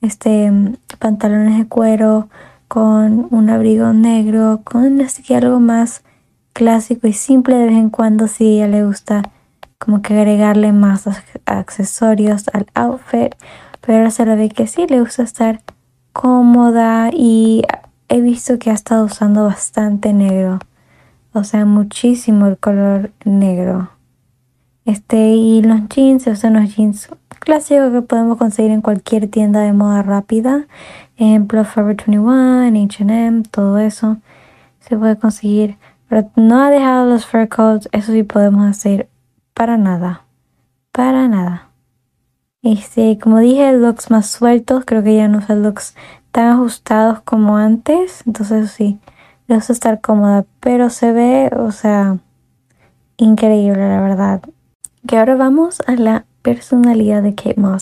este 0.01 0.53
pantalones 0.99 1.59
de 1.59 1.67
cuero 1.67 2.29
con 2.69 3.29
un 3.31 3.51
abrigo 3.51 3.93
negro, 3.93 4.61
con 4.65 5.01
así 5.01 5.23
que 5.23 5.37
algo 5.37 5.61
más 5.61 6.03
clásico 6.53 7.07
y 7.07 7.13
simple 7.13 7.57
de 7.57 7.67
vez 7.67 7.75
en 7.75 7.91
cuando 7.91 8.29
si 8.29 8.45
a 8.45 8.49
ella 8.49 8.69
le 8.69 8.85
gusta 8.85 9.23
como 9.79 10.03
que 10.03 10.15
agregarle 10.15 10.73
más 10.73 11.07
accesorios 11.45 12.49
al 12.53 12.67
outfit, 12.75 13.35
pero 13.81 14.11
se 14.11 14.25
le 14.25 14.37
ve 14.37 14.49
que 14.49 14.67
sí 14.67 14.87
le 14.89 15.01
gusta 15.01 15.23
estar 15.23 15.61
cómoda 16.13 17.11
y 17.13 17.63
he 18.09 18.21
visto 18.21 18.59
que 18.59 18.71
ha 18.71 18.75
estado 18.75 19.05
usando 19.05 19.45
bastante 19.45 20.13
negro, 20.13 20.59
o 21.35 21.45
sea, 21.45 21.67
muchísimo 21.67 22.47
el 22.47 22.57
color 22.57 23.11
negro. 23.25 23.91
Este, 24.85 25.31
y 25.35 25.63
los 25.63 25.89
jeans, 25.89 26.27
o 26.29 26.37
sea, 26.37 26.51
los 26.51 26.75
jeans 26.75 27.09
clásicos 27.41 27.93
que 27.93 28.03
podemos 28.03 28.39
conseguir 28.39 28.71
en 28.71 28.83
cualquier 28.83 29.29
tienda 29.29 29.61
de 29.61 29.73
moda 29.73 30.03
rápida, 30.03 30.67
ejemplo 31.17 31.65
Forever 31.65 31.97
21, 31.97 32.85
H&M, 32.85 33.43
todo 33.51 33.79
eso 33.79 34.19
se 34.81 34.97
puede 34.97 35.17
conseguir, 35.17 35.77
pero 36.09 36.31
no 36.37 36.63
ha 36.63 36.71
dejado 36.71 37.07
los 37.07 37.27
fur 37.27 37.49
coats, 37.49 37.89
eso 37.93 38.13
sí 38.13 38.23
podemos 38.23 38.67
hacer 38.69 39.09
para 39.55 39.77
nada, 39.77 40.25
para 40.93 41.29
nada. 41.29 41.69
Este, 42.63 43.19
como 43.19 43.41
dije, 43.41 43.73
looks 43.73 44.11
más 44.11 44.27
sueltos, 44.27 44.85
creo 44.87 45.03
que 45.03 45.17
ya 45.17 45.29
no 45.29 45.39
usa 45.39 45.57
looks 45.57 45.97
tan 46.31 46.49
ajustados 46.49 47.21
como 47.23 47.57
antes, 47.57 48.23
entonces 48.27 48.71
sí, 48.71 48.99
le 49.47 49.57
gusta 49.57 49.73
estar 49.73 50.01
cómoda, 50.01 50.47
pero 50.61 50.91
se 50.91 51.13
ve, 51.13 51.51
o 51.57 51.71
sea, 51.71 52.19
increíble 53.17 53.81
la 53.81 54.01
verdad. 54.01 54.43
Que 55.07 55.17
ahora 55.17 55.37
vamos 55.37 55.81
a 55.87 55.97
la 55.97 56.27
personalidad 56.43 57.23
de 57.23 57.35
Kate 57.35 57.61
Moss. 57.61 57.81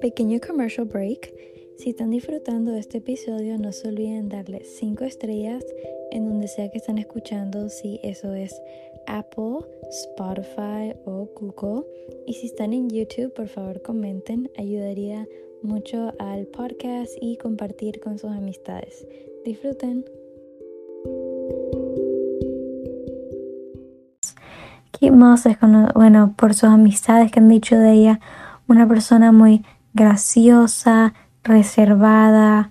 Pequeño 0.00 0.38
commercial 0.46 0.86
break. 0.86 1.32
Si 1.78 1.90
están 1.90 2.10
disfrutando 2.10 2.72
de 2.72 2.78
este 2.78 2.98
episodio, 2.98 3.58
no 3.58 3.72
se 3.72 3.88
olviden 3.88 4.30
darle 4.30 4.64
5 4.64 5.04
estrellas 5.04 5.62
en 6.10 6.26
donde 6.26 6.48
sea 6.48 6.70
que 6.70 6.78
están 6.78 6.96
escuchando, 6.96 7.68
si 7.68 8.00
eso 8.02 8.32
es 8.32 8.62
Apple, 9.06 9.58
Spotify 9.90 10.94
o 11.04 11.28
Google. 11.38 11.84
Y 12.26 12.32
si 12.34 12.46
están 12.46 12.72
en 12.72 12.88
YouTube, 12.88 13.34
por 13.34 13.48
favor 13.48 13.82
comenten, 13.82 14.50
ayudaría 14.56 15.26
mucho 15.66 16.14
al 16.18 16.46
podcast 16.46 17.10
y 17.20 17.36
compartir 17.36 18.00
con 18.00 18.18
sus 18.18 18.30
amistades. 18.30 19.06
Disfruten. 19.44 20.04
Kate 24.92 25.10
Moss 25.10 25.46
es, 25.46 25.58
bueno, 25.94 26.34
por 26.36 26.54
sus 26.54 26.70
amistades 26.70 27.30
que 27.30 27.40
han 27.40 27.48
dicho 27.48 27.76
de 27.76 27.92
ella, 27.92 28.20
una 28.68 28.88
persona 28.88 29.32
muy 29.32 29.64
graciosa, 29.92 31.12
reservada, 31.42 32.70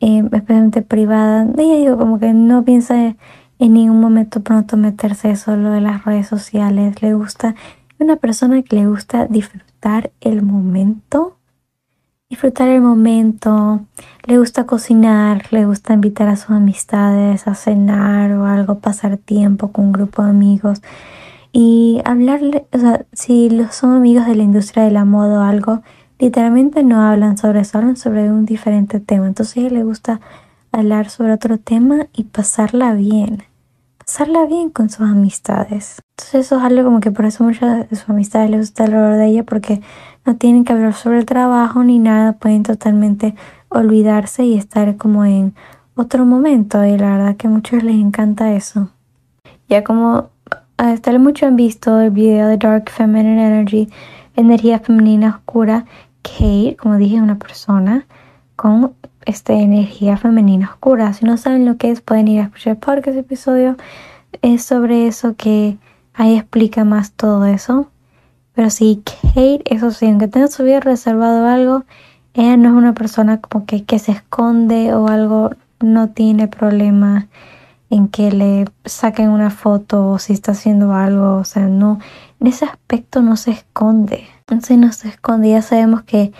eh, 0.00 0.22
especialmente 0.32 0.82
privada. 0.82 1.46
Ella 1.58 1.76
dijo 1.76 1.98
como 1.98 2.18
que 2.18 2.32
no 2.32 2.64
piensa 2.64 3.16
en 3.58 3.72
ningún 3.72 4.00
momento 4.00 4.40
pronto 4.42 4.76
meterse 4.76 5.36
solo 5.36 5.74
en 5.74 5.84
las 5.84 6.04
redes 6.04 6.28
sociales. 6.28 7.02
Le 7.02 7.14
gusta, 7.14 7.54
una 7.98 8.16
persona 8.16 8.62
que 8.62 8.76
le 8.76 8.86
gusta 8.86 9.26
disfrutar 9.26 10.12
el 10.20 10.42
momento. 10.42 11.35
Disfrutar 12.28 12.68
el 12.68 12.80
momento, 12.80 13.86
le 14.24 14.38
gusta 14.38 14.66
cocinar, 14.66 15.44
le 15.52 15.64
gusta 15.64 15.94
invitar 15.94 16.26
a 16.26 16.34
sus 16.34 16.50
amistades 16.50 17.46
a 17.46 17.54
cenar 17.54 18.32
o 18.32 18.46
algo, 18.46 18.80
pasar 18.80 19.16
tiempo 19.16 19.70
con 19.70 19.84
un 19.86 19.92
grupo 19.92 20.24
de 20.24 20.30
amigos 20.30 20.82
y 21.52 22.02
hablarle, 22.04 22.66
o 22.72 22.78
sea, 22.78 23.06
si 23.12 23.48
son 23.70 23.92
amigos 23.92 24.26
de 24.26 24.34
la 24.34 24.42
industria 24.42 24.82
de 24.82 24.90
la 24.90 25.04
moda 25.04 25.38
o 25.38 25.42
algo, 25.44 25.82
literalmente 26.18 26.82
no 26.82 27.00
hablan 27.00 27.38
sobre 27.38 27.60
eso, 27.60 27.78
hablan 27.78 27.96
sobre 27.96 28.28
un 28.32 28.44
diferente 28.44 28.98
tema. 28.98 29.28
Entonces 29.28 29.58
a 29.58 29.60
ella 29.60 29.70
le 29.70 29.84
gusta 29.84 30.20
hablar 30.72 31.10
sobre 31.10 31.32
otro 31.32 31.58
tema 31.58 32.08
y 32.12 32.24
pasarla 32.24 32.94
bien. 32.94 33.45
Pasarla 34.06 34.46
bien 34.46 34.70
con 34.70 34.88
sus 34.88 35.00
amistades. 35.00 36.00
Entonces 36.16 36.46
eso 36.46 36.58
es 36.58 36.62
algo 36.62 36.84
como 36.84 37.00
que 37.00 37.10
por 37.10 37.24
eso 37.24 37.42
muchas 37.42 37.90
de 37.90 37.96
sus 37.96 38.08
amistades 38.08 38.50
les 38.50 38.60
gusta 38.60 38.84
hablar 38.84 39.16
de 39.16 39.26
ella 39.26 39.42
porque 39.42 39.82
no 40.24 40.36
tienen 40.36 40.64
que 40.64 40.72
hablar 40.72 40.94
sobre 40.94 41.18
el 41.18 41.26
trabajo 41.26 41.82
ni 41.82 41.98
nada, 41.98 42.34
pueden 42.34 42.62
totalmente 42.62 43.34
olvidarse 43.68 44.44
y 44.44 44.56
estar 44.56 44.96
como 44.96 45.24
en 45.24 45.54
otro 45.96 46.24
momento 46.24 46.84
y 46.84 46.96
la 46.96 47.16
verdad 47.16 47.36
que 47.36 47.48
a 47.48 47.50
muchos 47.50 47.82
les 47.82 47.96
encanta 47.96 48.52
eso. 48.52 48.90
Ya 49.68 49.82
como 49.82 50.30
estar 50.78 51.18
mucho 51.18 51.46
han 51.46 51.56
visto 51.56 51.98
el 51.98 52.10
video 52.10 52.46
de 52.46 52.58
Dark 52.58 52.90
Feminine 52.90 53.44
Energy, 53.44 53.88
energía 54.36 54.78
femenina 54.78 55.30
oscura 55.30 55.84
Kate, 56.22 56.76
como 56.78 56.96
dije, 56.96 57.20
una 57.20 57.38
persona 57.38 58.06
con 58.54 58.94
esta 59.26 59.52
energía 59.52 60.16
femenina 60.16 60.70
oscura. 60.70 61.12
Si 61.12 61.24
no 61.24 61.36
saben 61.36 61.66
lo 61.66 61.76
que 61.76 61.90
es, 61.90 62.00
pueden 62.00 62.28
ir 62.28 62.40
a 62.40 62.44
escuchar 62.44 62.78
ese 63.04 63.18
episodio 63.18 63.76
es 64.42 64.64
sobre 64.64 65.06
eso 65.06 65.34
que 65.36 65.78
ahí 66.14 66.36
explica 66.36 66.84
más 66.84 67.12
todo 67.12 67.44
eso. 67.46 67.90
Pero 68.54 68.70
sí, 68.70 69.02
Kate, 69.04 69.62
eso 69.66 69.90
sí, 69.90 70.06
aunque 70.06 70.28
tenga 70.28 70.48
su 70.48 70.64
vida 70.64 70.80
reservado 70.80 71.46
algo, 71.46 71.84
ella 72.34 72.56
no 72.56 72.70
es 72.70 72.74
una 72.74 72.94
persona 72.94 73.40
como 73.40 73.66
que, 73.66 73.84
que 73.84 73.98
se 73.98 74.12
esconde 74.12 74.94
o 74.94 75.08
algo, 75.08 75.50
no 75.80 76.08
tiene 76.08 76.48
problema 76.48 77.28
en 77.90 78.08
que 78.08 78.32
le 78.32 78.66
saquen 78.84 79.28
una 79.28 79.50
foto 79.50 80.08
o 80.08 80.18
si 80.18 80.32
está 80.32 80.52
haciendo 80.52 80.92
algo, 80.92 81.36
o 81.36 81.44
sea, 81.44 81.68
no, 81.68 81.98
en 82.40 82.46
ese 82.46 82.64
aspecto 82.64 83.22
no 83.22 83.36
se 83.36 83.52
esconde. 83.52 84.24
Entonces 84.40 84.78
no 84.78 84.92
se 84.92 85.08
esconde, 85.08 85.50
ya 85.50 85.62
sabemos 85.62 86.02
que 86.02 86.32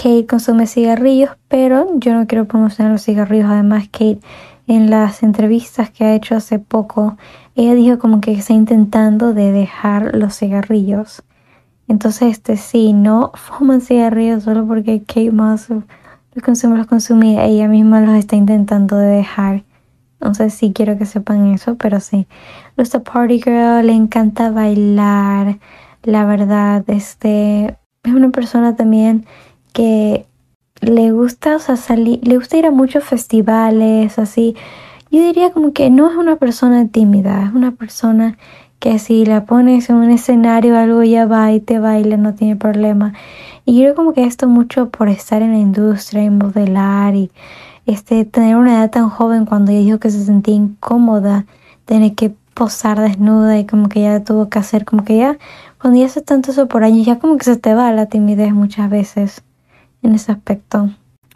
Kate 0.00 0.26
consume 0.26 0.66
cigarrillos, 0.66 1.36
pero 1.48 1.86
yo 1.98 2.14
no 2.14 2.26
quiero 2.26 2.46
promocionar 2.46 2.90
los 2.90 3.02
cigarrillos. 3.02 3.50
Además, 3.50 3.88
Kate 3.90 4.20
en 4.66 4.88
las 4.88 5.22
entrevistas 5.22 5.90
que 5.90 6.04
ha 6.04 6.14
hecho 6.14 6.34
hace 6.34 6.58
poco, 6.58 7.18
ella 7.54 7.74
dijo 7.74 7.98
como 7.98 8.22
que 8.22 8.32
está 8.32 8.54
intentando 8.54 9.34
de 9.34 9.52
dejar 9.52 10.14
los 10.14 10.38
cigarrillos. 10.38 11.22
Entonces, 11.86 12.30
este 12.30 12.56
sí, 12.56 12.94
no 12.94 13.32
fuman 13.34 13.82
cigarrillos 13.82 14.44
solo 14.44 14.66
porque 14.66 15.02
Kate 15.02 15.32
Moss 15.32 15.68
los 15.68 16.42
consume, 16.42 16.78
los 16.78 16.86
consumía, 16.86 17.44
ella 17.44 17.68
misma 17.68 18.00
los 18.00 18.14
está 18.14 18.36
intentando 18.36 18.96
de 18.96 19.06
dejar. 19.06 19.64
Entonces 20.14 20.54
sí 20.54 20.72
quiero 20.72 20.96
que 20.96 21.04
sepan 21.04 21.46
eso, 21.48 21.76
pero 21.76 22.00
sí. 22.00 22.26
Gusta 22.74 23.02
Party 23.02 23.42
Girl, 23.42 23.86
le 23.86 23.92
encanta 23.92 24.50
bailar, 24.50 25.58
la 26.04 26.24
verdad, 26.24 26.84
este 26.88 27.76
es 28.02 28.14
una 28.14 28.30
persona 28.30 28.76
también 28.76 29.26
que 29.72 30.26
le 30.80 31.12
gusta, 31.12 31.56
o 31.56 31.58
sea, 31.58 31.76
salir, 31.76 32.26
le 32.26 32.36
gusta 32.36 32.56
ir 32.56 32.66
a 32.66 32.70
muchos 32.70 33.04
festivales, 33.04 34.18
así. 34.18 34.56
Yo 35.10 35.20
diría 35.20 35.50
como 35.50 35.72
que 35.72 35.90
no 35.90 36.10
es 36.10 36.16
una 36.16 36.36
persona 36.36 36.88
tímida, 36.88 37.44
es 37.46 37.54
una 37.54 37.72
persona 37.72 38.38
que 38.78 38.98
si 38.98 39.26
la 39.26 39.44
pones 39.44 39.90
en 39.90 39.96
un 39.96 40.10
escenario 40.10 40.78
algo 40.78 41.02
ya 41.02 41.26
va 41.26 41.52
y 41.52 41.60
te 41.60 41.78
baila, 41.78 42.16
no 42.16 42.34
tiene 42.34 42.56
problema. 42.56 43.12
Y 43.66 43.76
yo 43.76 43.82
creo 43.82 43.94
como 43.94 44.12
que 44.14 44.24
esto 44.24 44.48
mucho 44.48 44.88
por 44.90 45.08
estar 45.08 45.42
en 45.42 45.52
la 45.52 45.58
industria 45.58 46.24
y 46.24 46.30
modelar 46.30 47.14
y 47.14 47.30
este 47.86 48.24
tener 48.24 48.56
una 48.56 48.74
edad 48.78 48.90
tan 48.90 49.10
joven 49.10 49.44
cuando 49.44 49.72
ella 49.72 49.80
dijo 49.80 49.98
que 49.98 50.10
se 50.10 50.24
sentía 50.24 50.54
incómoda, 50.54 51.46
tener 51.84 52.14
que 52.14 52.32
posar 52.54 53.00
desnuda 53.00 53.58
y 53.58 53.66
como 53.66 53.88
que 53.88 54.02
ya 54.02 54.20
tuvo 54.24 54.48
que 54.48 54.58
hacer 54.58 54.84
como 54.84 55.04
que 55.04 55.18
ya 55.18 55.38
cuando 55.80 55.98
ya 56.00 56.06
hace 56.06 56.20
tanto 56.22 56.50
eso 56.50 56.68
por 56.68 56.84
años, 56.84 57.06
ya 57.06 57.18
como 57.18 57.36
que 57.36 57.44
se 57.44 57.56
te 57.56 57.74
va 57.74 57.92
la 57.92 58.06
timidez 58.06 58.52
muchas 58.54 58.90
veces 58.90 59.42
en 60.02 60.14
ese 60.14 60.32
aspecto. 60.32 60.90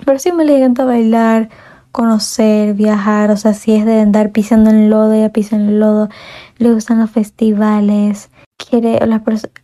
Pero 0.05 0.19
sí 0.19 0.33
me 0.33 0.45
le 0.45 0.59
encanta 0.59 0.85
bailar, 0.85 1.49
conocer, 1.93 2.75
viajar, 2.75 3.31
o 3.31 3.37
sea, 3.37 3.55
si 3.55 3.75
es 3.75 3.85
de 3.85 4.01
andar 4.01 4.33
pisando 4.33 4.71
en 4.71 4.91
lodo, 4.91 5.13
ella 5.13 5.33
pisa 5.33 5.57
en 5.57 5.79
lodo, 5.79 6.09
le 6.59 6.73
gustan 6.73 6.99
los 6.99 7.11
festivales, 7.11 8.31
quiere, 8.57 8.99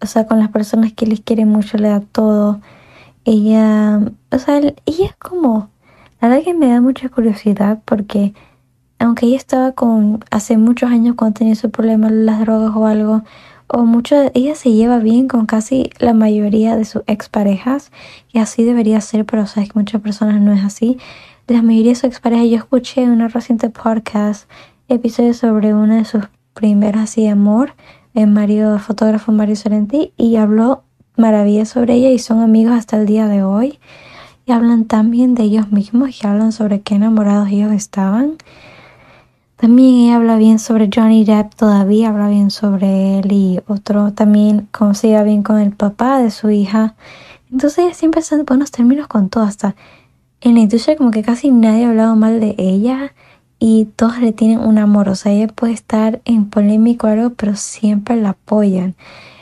o 0.00 0.06
sea, 0.06 0.26
con 0.26 0.38
las 0.38 0.50
personas 0.50 0.92
que 0.92 1.06
les 1.06 1.20
quiere 1.20 1.44
mucho 1.44 1.76
le 1.78 1.88
da 1.88 2.00
todo. 2.00 2.60
Ella, 3.24 4.00
o 4.30 4.38
sea, 4.38 4.58
ella 4.58 4.74
es 5.06 5.16
como, 5.16 5.70
la 6.20 6.28
verdad 6.28 6.44
que 6.44 6.54
me 6.54 6.68
da 6.68 6.80
mucha 6.80 7.08
curiosidad 7.08 7.80
porque 7.84 8.34
aunque 9.00 9.26
ella 9.26 9.36
estaba 9.38 9.72
con, 9.72 10.22
hace 10.30 10.58
muchos 10.58 10.90
años 10.90 11.16
cuando 11.16 11.38
tenía 11.38 11.54
su 11.54 11.70
problema 11.70 12.10
las 12.10 12.40
drogas 12.40 12.76
o 12.76 12.86
algo, 12.86 13.22
o 13.72 13.84
mucho, 13.84 14.30
ella 14.34 14.54
se 14.54 14.72
lleva 14.72 14.98
bien 14.98 15.28
con 15.28 15.46
casi 15.46 15.90
la 15.98 16.12
mayoría 16.12 16.76
de 16.76 16.84
sus 16.84 17.02
exparejas 17.06 17.92
y 18.32 18.38
así 18.38 18.64
debería 18.64 19.00
ser, 19.00 19.24
pero 19.24 19.46
sabes 19.46 19.70
que 19.70 19.78
muchas 19.78 20.00
personas 20.00 20.40
no 20.40 20.52
es 20.52 20.64
así. 20.64 20.98
La 21.46 21.62
mayoría 21.62 21.92
de 21.92 21.96
sus 21.96 22.04
exparejas, 22.04 22.48
yo 22.48 22.56
escuché 22.56 23.02
en 23.02 23.10
una 23.10 23.28
reciente 23.28 23.70
podcast 23.70 24.48
episodio 24.88 25.34
sobre 25.34 25.72
una 25.74 25.96
de 25.96 26.04
sus 26.04 26.24
primeras 26.52 27.04
así 27.04 27.22
de 27.22 27.30
amor, 27.30 27.74
el 28.14 28.26
Mario, 28.26 28.74
el 28.74 28.80
fotógrafo 28.80 29.32
Mario 29.32 29.56
Sorrenti, 29.56 30.12
y 30.16 30.36
habló 30.36 30.82
maravillas 31.16 31.68
sobre 31.68 31.94
ella 31.94 32.10
y 32.10 32.18
son 32.18 32.40
amigos 32.40 32.74
hasta 32.74 32.96
el 32.96 33.06
día 33.06 33.28
de 33.28 33.42
hoy. 33.42 33.78
y 34.46 34.52
hablan 34.52 34.86
también 34.86 35.34
de 35.34 35.44
ellos 35.44 35.70
mismos 35.70 36.10
y 36.22 36.26
hablan 36.26 36.50
sobre 36.50 36.80
qué 36.80 36.96
enamorados 36.96 37.48
ellos 37.50 37.72
estaban. 37.72 38.36
También 39.60 39.94
ella 40.06 40.16
habla 40.16 40.36
bien 40.36 40.58
sobre 40.58 40.88
Johnny 40.90 41.22
Depp 41.22 41.54
todavía, 41.54 42.08
habla 42.08 42.30
bien 42.30 42.50
sobre 42.50 43.18
él 43.18 43.30
y 43.30 43.60
otro 43.68 44.14
también 44.14 44.68
cómo 44.72 44.94
se 44.94 45.22
bien 45.22 45.42
con 45.42 45.58
el 45.58 45.72
papá 45.72 46.18
de 46.18 46.30
su 46.30 46.48
hija. 46.48 46.94
Entonces 47.52 47.84
ella 47.84 47.94
siempre 47.94 48.22
está 48.22 48.36
en 48.36 48.46
buenos 48.46 48.70
términos 48.70 49.06
con 49.06 49.28
todo, 49.28 49.44
hasta 49.44 49.76
en 50.40 50.54
la 50.54 50.60
industria 50.60 50.96
como 50.96 51.10
que 51.10 51.22
casi 51.22 51.50
nadie 51.50 51.84
ha 51.84 51.90
hablado 51.90 52.16
mal 52.16 52.40
de 52.40 52.54
ella 52.56 53.12
y 53.58 53.88
todos 53.96 54.18
le 54.20 54.32
tienen 54.32 54.60
un 54.60 54.78
amor, 54.78 55.10
o 55.10 55.14
sea, 55.14 55.30
ella 55.32 55.48
puede 55.48 55.74
estar 55.74 56.22
en 56.24 56.46
polémico 56.46 57.06
o 57.06 57.10
algo, 57.10 57.34
pero 57.34 57.54
siempre 57.54 58.16
la 58.16 58.30
apoyan. 58.30 58.94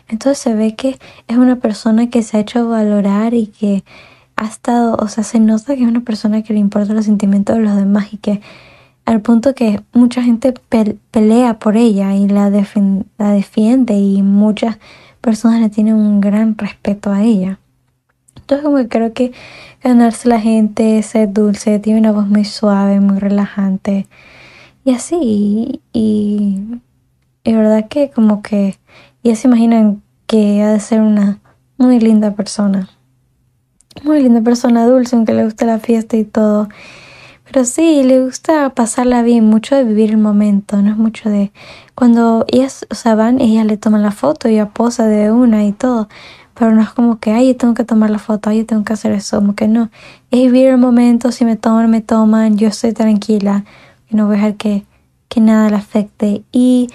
Entonces 0.08 0.38
se 0.38 0.52
ve 0.52 0.74
que 0.74 0.98
es 1.28 1.36
una 1.36 1.60
persona 1.60 2.10
que 2.10 2.24
se 2.24 2.38
ha 2.38 2.40
hecho 2.40 2.68
valorar 2.68 3.34
y 3.34 3.46
que 3.46 3.84
ha 4.34 4.46
estado, 4.46 4.96
o 4.96 5.06
sea, 5.06 5.22
se 5.22 5.38
nota 5.38 5.76
que 5.76 5.84
es 5.84 5.88
una 5.88 6.00
persona 6.00 6.42
que 6.42 6.54
le 6.54 6.58
importa 6.58 6.92
los 6.92 7.04
sentimientos 7.04 7.54
de 7.54 7.62
los 7.62 7.76
demás 7.76 8.12
y 8.12 8.16
que 8.16 8.40
al 9.08 9.22
punto 9.22 9.54
que 9.54 9.80
mucha 9.94 10.22
gente 10.22 10.52
pelea 11.10 11.58
por 11.58 11.78
ella 11.78 12.14
y 12.14 12.28
la, 12.28 12.50
defiende 12.50 13.94
y 13.94 14.20
muchas 14.20 14.76
personas 15.22 15.62
le 15.62 15.70
tienen 15.70 15.94
un 15.94 16.20
gran 16.20 16.58
respeto 16.58 17.10
a 17.10 17.22
ella. 17.22 17.58
Entonces 18.36 18.66
como 18.66 18.76
que 18.76 18.88
creo 18.88 19.14
que 19.14 19.32
ganarse 19.82 20.28
la 20.28 20.38
gente, 20.38 21.02
ser 21.02 21.32
dulce, 21.32 21.78
tiene 21.78 22.00
una 22.00 22.12
voz 22.12 22.26
muy 22.26 22.44
suave, 22.44 23.00
muy 23.00 23.18
relajante 23.18 24.06
y 24.84 24.90
así. 24.90 25.80
Y, 25.94 26.60
es 27.44 27.56
verdad 27.56 27.88
que 27.88 28.10
como 28.10 28.42
que 28.42 28.76
ya 29.24 29.34
se 29.36 29.48
imaginan 29.48 30.02
que 30.26 30.62
ha 30.62 30.72
de 30.72 30.80
ser 30.80 31.00
una 31.00 31.38
muy 31.78 31.98
linda 31.98 32.34
persona. 32.34 32.90
Muy 34.04 34.22
linda 34.22 34.42
persona, 34.42 34.86
dulce, 34.86 35.16
aunque 35.16 35.32
le 35.32 35.44
guste 35.44 35.64
la 35.64 35.78
fiesta 35.78 36.18
y 36.18 36.24
todo. 36.24 36.68
Pero 37.50 37.64
sí, 37.64 38.02
le 38.02 38.20
gusta 38.22 38.70
pasarla 38.70 39.22
bien, 39.22 39.46
mucho 39.46 39.74
de 39.74 39.84
vivir 39.84 40.10
el 40.10 40.18
momento, 40.18 40.82
no 40.82 40.90
es 40.90 40.96
mucho 40.98 41.30
de 41.30 41.50
cuando 41.94 42.44
ellas, 42.48 42.86
o 42.90 42.94
sea, 42.94 43.14
van, 43.14 43.40
ella 43.40 43.64
le 43.64 43.78
toman 43.78 44.02
la 44.02 44.10
foto 44.10 44.48
ella 44.48 44.68
posa 44.68 45.06
de 45.06 45.32
una 45.32 45.64
y 45.64 45.72
todo, 45.72 46.08
pero 46.52 46.72
no 46.74 46.82
es 46.82 46.90
como 46.90 47.18
que, 47.20 47.32
ay, 47.32 47.48
yo 47.48 47.56
tengo 47.56 47.72
que 47.72 47.84
tomar 47.84 48.10
la 48.10 48.18
foto, 48.18 48.50
ay, 48.50 48.58
yo 48.58 48.66
tengo 48.66 48.84
que 48.84 48.92
hacer 48.92 49.12
eso, 49.12 49.38
como 49.38 49.54
que 49.54 49.66
no, 49.66 49.90
es 50.30 50.40
vivir 50.40 50.68
el 50.68 50.76
momento, 50.76 51.32
si 51.32 51.46
me 51.46 51.56
toman, 51.56 51.90
me 51.90 52.02
toman, 52.02 52.58
yo 52.58 52.68
estoy 52.68 52.92
tranquila 52.92 53.64
y 54.10 54.16
no 54.16 54.26
voy 54.26 54.34
a 54.34 54.38
dejar 54.40 54.56
que, 54.56 54.84
que 55.28 55.40
nada 55.40 55.70
le 55.70 55.76
afecte. 55.76 56.42
Y 56.52 56.90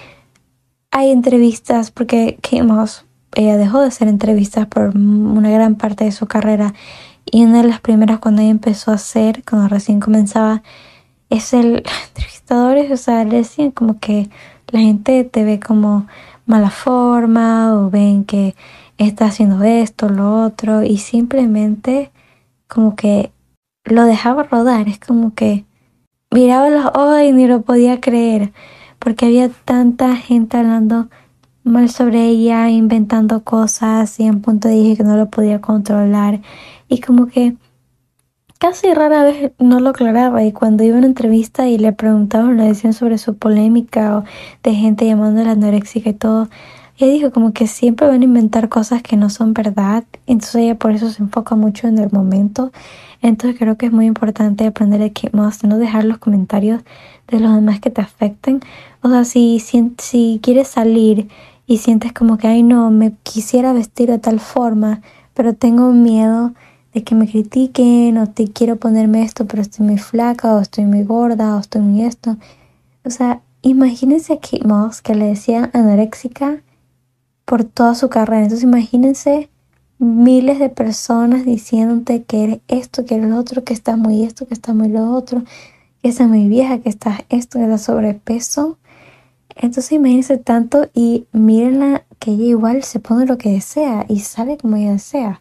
hay 0.92 1.10
entrevistas, 1.10 1.90
porque 1.90 2.38
Kate 2.42 2.62
Moss, 2.62 3.04
ella 3.34 3.56
dejó 3.56 3.80
de 3.80 3.88
hacer 3.88 4.06
entrevistas 4.06 4.66
por 4.68 4.96
una 4.96 5.50
gran 5.50 5.74
parte 5.74 6.04
de 6.04 6.12
su 6.12 6.26
carrera 6.26 6.74
y 7.24 7.44
una 7.44 7.62
de 7.62 7.68
las 7.68 7.80
primeras 7.80 8.18
cuando 8.18 8.42
ella 8.42 8.50
empezó 8.50 8.90
a 8.90 8.94
hacer, 8.94 9.42
cuando 9.48 9.68
recién 9.68 10.00
comenzaba, 10.00 10.62
es 11.30 11.52
el 11.52 11.82
entrevistadores, 12.08 12.90
o 12.90 12.96
sea, 12.96 13.24
le 13.24 13.38
decían 13.38 13.70
como 13.70 13.98
que 13.98 14.30
la 14.68 14.80
gente 14.80 15.24
te 15.24 15.44
ve 15.44 15.60
como 15.60 16.06
mala 16.46 16.70
forma 16.70 17.74
o 17.74 17.90
ven 17.90 18.24
que 18.24 18.54
está 18.98 19.26
haciendo 19.26 19.62
esto, 19.64 20.08
lo 20.08 20.44
otro 20.44 20.82
y 20.82 20.98
simplemente 20.98 22.10
como 22.68 22.96
que 22.96 23.32
lo 23.84 24.04
dejaba 24.04 24.44
rodar, 24.44 24.88
es 24.88 24.98
como 24.98 25.34
que 25.34 25.64
miraba 26.30 26.70
los 26.70 26.86
ojos 26.86 27.20
y 27.22 27.32
ni 27.32 27.46
lo 27.46 27.62
podía 27.62 28.00
creer 28.00 28.52
porque 28.98 29.26
había 29.26 29.50
tanta 29.50 30.16
gente 30.16 30.56
hablando 30.56 31.08
mal 31.62 31.88
sobre 31.90 32.24
ella, 32.26 32.70
inventando 32.70 33.44
cosas 33.44 34.18
y 34.18 34.24
en 34.24 34.40
punto 34.40 34.68
dije 34.68 34.96
que 34.96 35.04
no 35.04 35.16
lo 35.16 35.28
podía 35.28 35.60
controlar 35.60 36.40
y 36.94 37.00
como 37.00 37.26
que 37.26 37.56
casi 38.58 38.94
rara 38.94 39.24
vez 39.24 39.52
no 39.58 39.80
lo 39.80 39.90
aclaraba 39.90 40.44
y 40.44 40.52
cuando 40.52 40.84
iba 40.84 40.94
a 40.94 40.98
una 40.98 41.08
entrevista 41.08 41.66
y 41.68 41.76
le 41.76 41.92
preguntaban, 41.92 42.56
le 42.56 42.64
decían 42.64 42.92
sobre 42.92 43.18
su 43.18 43.36
polémica 43.36 44.18
o 44.18 44.24
de 44.62 44.74
gente 44.74 45.06
llamando 45.06 45.42
la 45.42 45.52
anorexica 45.52 46.10
y 46.10 46.14
todo, 46.14 46.48
ella 46.96 47.12
dijo 47.12 47.32
como 47.32 47.52
que 47.52 47.66
siempre 47.66 48.06
van 48.06 48.20
a 48.20 48.24
inventar 48.24 48.68
cosas 48.68 49.02
que 49.02 49.16
no 49.16 49.28
son 49.28 49.54
verdad, 49.54 50.04
entonces 50.26 50.54
ella 50.54 50.76
por 50.76 50.92
eso 50.92 51.10
se 51.10 51.22
enfoca 51.22 51.56
mucho 51.56 51.88
en 51.88 51.98
el 51.98 52.10
momento. 52.12 52.70
Entonces 53.20 53.58
creo 53.58 53.76
que 53.76 53.86
es 53.86 53.92
muy 53.92 54.06
importante 54.06 54.66
aprender 54.66 55.02
a 55.02 55.08
que 55.08 55.30
más 55.32 55.64
no 55.64 55.78
dejar 55.78 56.04
los 56.04 56.18
comentarios 56.18 56.82
de 57.26 57.40
los 57.40 57.54
demás 57.54 57.80
que 57.80 57.90
te 57.90 58.02
afecten. 58.02 58.60
O 59.02 59.08
sea, 59.08 59.24
si, 59.24 59.58
si, 59.60 59.92
si 59.98 60.40
quieres 60.42 60.68
salir 60.68 61.28
y 61.66 61.78
sientes 61.78 62.12
como 62.12 62.36
que, 62.36 62.48
ay 62.48 62.62
no, 62.62 62.90
me 62.90 63.12
quisiera 63.22 63.72
vestir 63.72 64.10
de 64.10 64.18
tal 64.18 64.40
forma, 64.40 65.00
pero 65.32 65.54
tengo 65.54 65.90
miedo 65.92 66.52
de 66.94 67.02
que 67.02 67.14
me 67.16 67.28
critiquen 67.28 68.16
o 68.18 68.28
te 68.28 68.48
quiero 68.48 68.76
ponerme 68.76 69.22
esto, 69.22 69.46
pero 69.46 69.62
estoy 69.62 69.84
muy 69.84 69.98
flaca 69.98 70.54
o 70.54 70.60
estoy 70.60 70.84
muy 70.84 71.02
gorda 71.02 71.56
o 71.56 71.60
estoy 71.60 71.82
muy 71.82 72.04
esto. 72.04 72.36
O 73.04 73.10
sea, 73.10 73.42
imagínense 73.62 74.32
a 74.32 74.40
Kate 74.40 74.66
Moss 74.66 75.02
que 75.02 75.14
le 75.14 75.26
decía 75.26 75.70
anoréxica 75.74 76.62
por 77.44 77.64
toda 77.64 77.94
su 77.94 78.08
carrera. 78.08 78.44
Entonces 78.44 78.64
imagínense 78.64 79.50
miles 79.98 80.58
de 80.60 80.68
personas 80.68 81.44
diciéndote 81.44 82.22
que 82.22 82.44
eres 82.44 82.58
esto, 82.68 83.04
que 83.04 83.16
eres 83.16 83.28
lo 83.28 83.38
otro, 83.38 83.64
que 83.64 83.74
estás 83.74 83.98
muy 83.98 84.22
esto, 84.22 84.46
que 84.46 84.54
estás 84.54 84.74
muy 84.74 84.88
lo 84.88 85.10
otro, 85.12 85.42
que 86.00 86.08
estás 86.08 86.28
muy 86.28 86.48
vieja, 86.48 86.78
que 86.78 86.88
estás 86.88 87.20
esto, 87.28 87.58
que 87.58 87.64
estás 87.64 87.82
sobrepeso. 87.82 88.78
Entonces 89.56 89.92
imagínense 89.92 90.38
tanto 90.38 90.88
y 90.94 91.26
mírenla 91.32 92.04
que 92.20 92.32
ella 92.32 92.44
igual 92.44 92.84
se 92.84 93.00
pone 93.00 93.26
lo 93.26 93.36
que 93.36 93.50
desea 93.50 94.06
y 94.08 94.20
sale 94.20 94.56
como 94.58 94.76
ella 94.76 94.92
desea. 94.92 95.40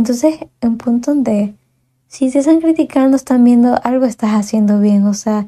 Entonces, 0.00 0.38
un 0.62 0.78
punto 0.78 1.12
donde 1.12 1.54
si 2.06 2.30
te 2.30 2.38
están 2.38 2.62
criticando, 2.62 3.18
están 3.18 3.44
viendo 3.44 3.78
algo 3.84 4.06
estás 4.06 4.30
haciendo 4.30 4.80
bien. 4.80 5.04
O 5.04 5.12
sea, 5.12 5.46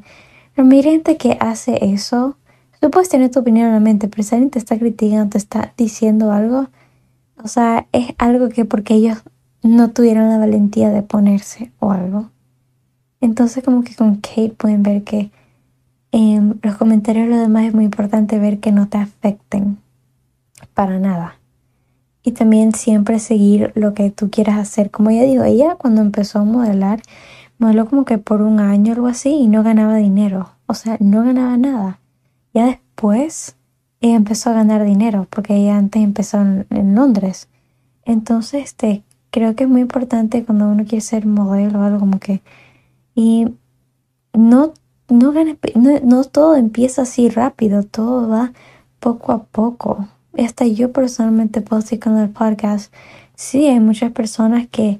la 0.55 0.63
gente 0.63 1.17
que 1.17 1.37
hace 1.39 1.83
eso, 1.83 2.37
tú 2.79 2.91
puedes 2.91 3.09
tener 3.09 3.31
tu 3.31 3.39
opinión 3.39 3.65
en 3.65 3.73
la 3.73 3.79
mente, 3.79 4.07
pero 4.07 4.21
si 4.21 4.35
alguien 4.35 4.51
te 4.51 4.59
está 4.59 4.77
criticando, 4.77 5.31
te 5.31 5.39
está 5.39 5.73
diciendo 5.75 6.31
algo, 6.31 6.67
o 7.43 7.47
sea, 7.47 7.87
es 7.93 8.13
algo 8.19 8.49
que 8.49 8.63
porque 8.63 8.93
ellos 8.93 9.23
no 9.63 9.89
tuvieron 9.89 10.29
la 10.29 10.37
valentía 10.37 10.91
de 10.91 11.01
ponerse 11.01 11.71
o 11.79 11.89
algo. 11.89 12.29
Entonces, 13.21 13.63
como 13.63 13.83
que 13.83 13.95
con 13.95 14.17
Kate 14.17 14.53
pueden 14.55 14.83
ver 14.83 15.03
que 15.03 15.31
en 16.11 16.59
los 16.61 16.75
comentarios 16.75 17.27
los 17.27 17.39
demás 17.39 17.63
es 17.63 17.73
muy 17.73 17.85
importante 17.85 18.37
ver 18.37 18.59
que 18.59 18.71
no 18.71 18.87
te 18.87 18.99
afecten 18.99 19.79
para 20.75 20.99
nada 20.99 21.39
y 22.23 22.31
también 22.31 22.73
siempre 22.73 23.19
seguir 23.19 23.71
lo 23.75 23.93
que 23.93 24.09
tú 24.09 24.29
quieras 24.31 24.57
hacer. 24.57 24.89
Como 24.89 25.11
ya 25.11 25.23
digo, 25.23 25.43
ella 25.43 25.75
cuando 25.75 26.01
empezó 26.01 26.39
a 26.39 26.45
modelar, 26.45 27.01
modeló 27.59 27.87
como 27.87 28.05
que 28.05 28.17
por 28.17 28.41
un 28.41 28.59
año 28.59 28.93
o 28.93 28.95
algo 28.95 29.07
así 29.07 29.29
y 29.29 29.47
no 29.47 29.61
ganaba 29.63 29.97
dinero. 29.97 30.51
O 30.65 30.73
sea, 30.73 30.97
no 30.99 31.23
ganaba 31.23 31.57
nada. 31.57 31.99
Ya 32.53 32.65
después 32.65 33.57
ella 33.99 34.15
empezó 34.15 34.49
a 34.49 34.53
ganar 34.53 34.85
dinero 34.85 35.27
porque 35.29 35.55
ella 35.55 35.77
antes 35.77 36.01
empezó 36.01 36.39
en, 36.41 36.95
Londres. 36.95 37.49
Entonces, 38.05 38.63
este, 38.65 39.03
creo 39.29 39.55
que 39.55 39.65
es 39.65 39.69
muy 39.69 39.81
importante 39.81 40.45
cuando 40.45 40.67
uno 40.67 40.85
quiere 40.85 41.01
ser 41.01 41.25
modelo 41.25 41.79
o 41.79 41.83
algo 41.83 41.99
como 41.99 42.19
que... 42.19 42.41
Y 43.15 43.47
no, 44.33 44.73
no, 45.09 45.33
no, 45.33 45.99
no 46.03 46.23
todo 46.23 46.55
empieza 46.55 47.03
así 47.03 47.29
rápido, 47.29 47.83
todo 47.83 48.29
va 48.29 48.53
poco 48.99 49.31
a 49.33 49.43
poco 49.43 50.07
hasta 50.37 50.65
yo 50.65 50.91
personalmente 50.91 51.61
puedo 51.61 51.81
decir 51.81 51.99
con 51.99 52.17
el 52.17 52.29
podcast, 52.29 52.93
sí, 53.35 53.67
hay 53.67 53.79
muchas 53.79 54.11
personas 54.11 54.67
que 54.67 54.99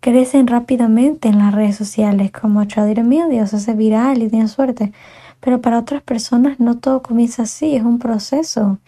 crecen 0.00 0.46
rápidamente 0.46 1.28
en 1.28 1.38
las 1.38 1.54
redes 1.54 1.76
sociales, 1.76 2.30
como 2.30 2.64
Charlie 2.66 2.94
D'Amelio, 2.94 3.46
se 3.46 3.56
hace 3.56 3.72
viral 3.74 4.22
y 4.22 4.28
tiene 4.28 4.48
suerte. 4.48 4.92
Pero 5.40 5.60
para 5.62 5.78
otras 5.78 6.02
personas 6.02 6.60
no 6.60 6.78
todo 6.78 7.02
comienza 7.02 7.44
así, 7.44 7.74
es 7.74 7.82
un 7.82 7.98
proceso. 7.98 8.62
O 8.72 8.78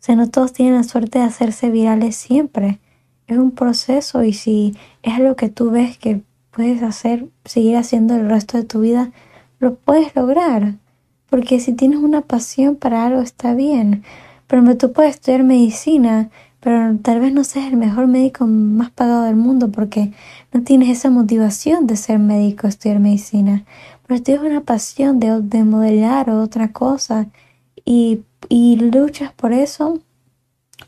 sea, 0.00 0.16
no 0.16 0.28
todos 0.28 0.52
tienen 0.52 0.74
la 0.74 0.82
suerte 0.82 1.18
de 1.18 1.24
hacerse 1.24 1.70
virales 1.70 2.16
siempre. 2.16 2.80
Es 3.26 3.38
un 3.38 3.52
proceso 3.52 4.22
y 4.24 4.32
si 4.32 4.76
es 5.02 5.14
algo 5.14 5.36
que 5.36 5.48
tú 5.48 5.70
ves 5.70 5.96
que 5.96 6.22
puedes 6.50 6.82
hacer, 6.82 7.26
seguir 7.44 7.76
haciendo 7.76 8.14
el 8.16 8.28
resto 8.28 8.58
de 8.58 8.64
tu 8.64 8.80
vida, 8.80 9.12
lo 9.60 9.76
puedes 9.76 10.14
lograr. 10.14 10.74
Porque 11.30 11.58
si 11.58 11.72
tienes 11.72 12.00
una 12.00 12.20
pasión 12.20 12.76
para 12.76 13.06
algo 13.06 13.20
está 13.20 13.54
bien. 13.54 14.04
Pero 14.54 14.76
tú 14.76 14.92
puedes 14.92 15.16
estudiar 15.16 15.42
medicina, 15.42 16.30
pero 16.60 16.96
tal 17.02 17.18
vez 17.18 17.32
no 17.32 17.42
seas 17.42 17.72
el 17.72 17.76
mejor 17.76 18.06
médico 18.06 18.46
más 18.46 18.88
pagado 18.92 19.24
del 19.24 19.34
mundo 19.34 19.72
porque 19.72 20.12
no 20.52 20.62
tienes 20.62 20.90
esa 20.90 21.10
motivación 21.10 21.88
de 21.88 21.96
ser 21.96 22.20
médico, 22.20 22.68
estudiar 22.68 23.00
medicina. 23.00 23.64
Pero 24.06 24.22
tienes 24.22 24.44
una 24.48 24.60
pasión 24.60 25.18
de, 25.18 25.40
de 25.40 25.64
modelar 25.64 26.30
o 26.30 26.40
otra 26.40 26.70
cosa 26.70 27.26
y, 27.84 28.20
y 28.48 28.76
luchas 28.76 29.32
por 29.32 29.52
eso, 29.52 29.98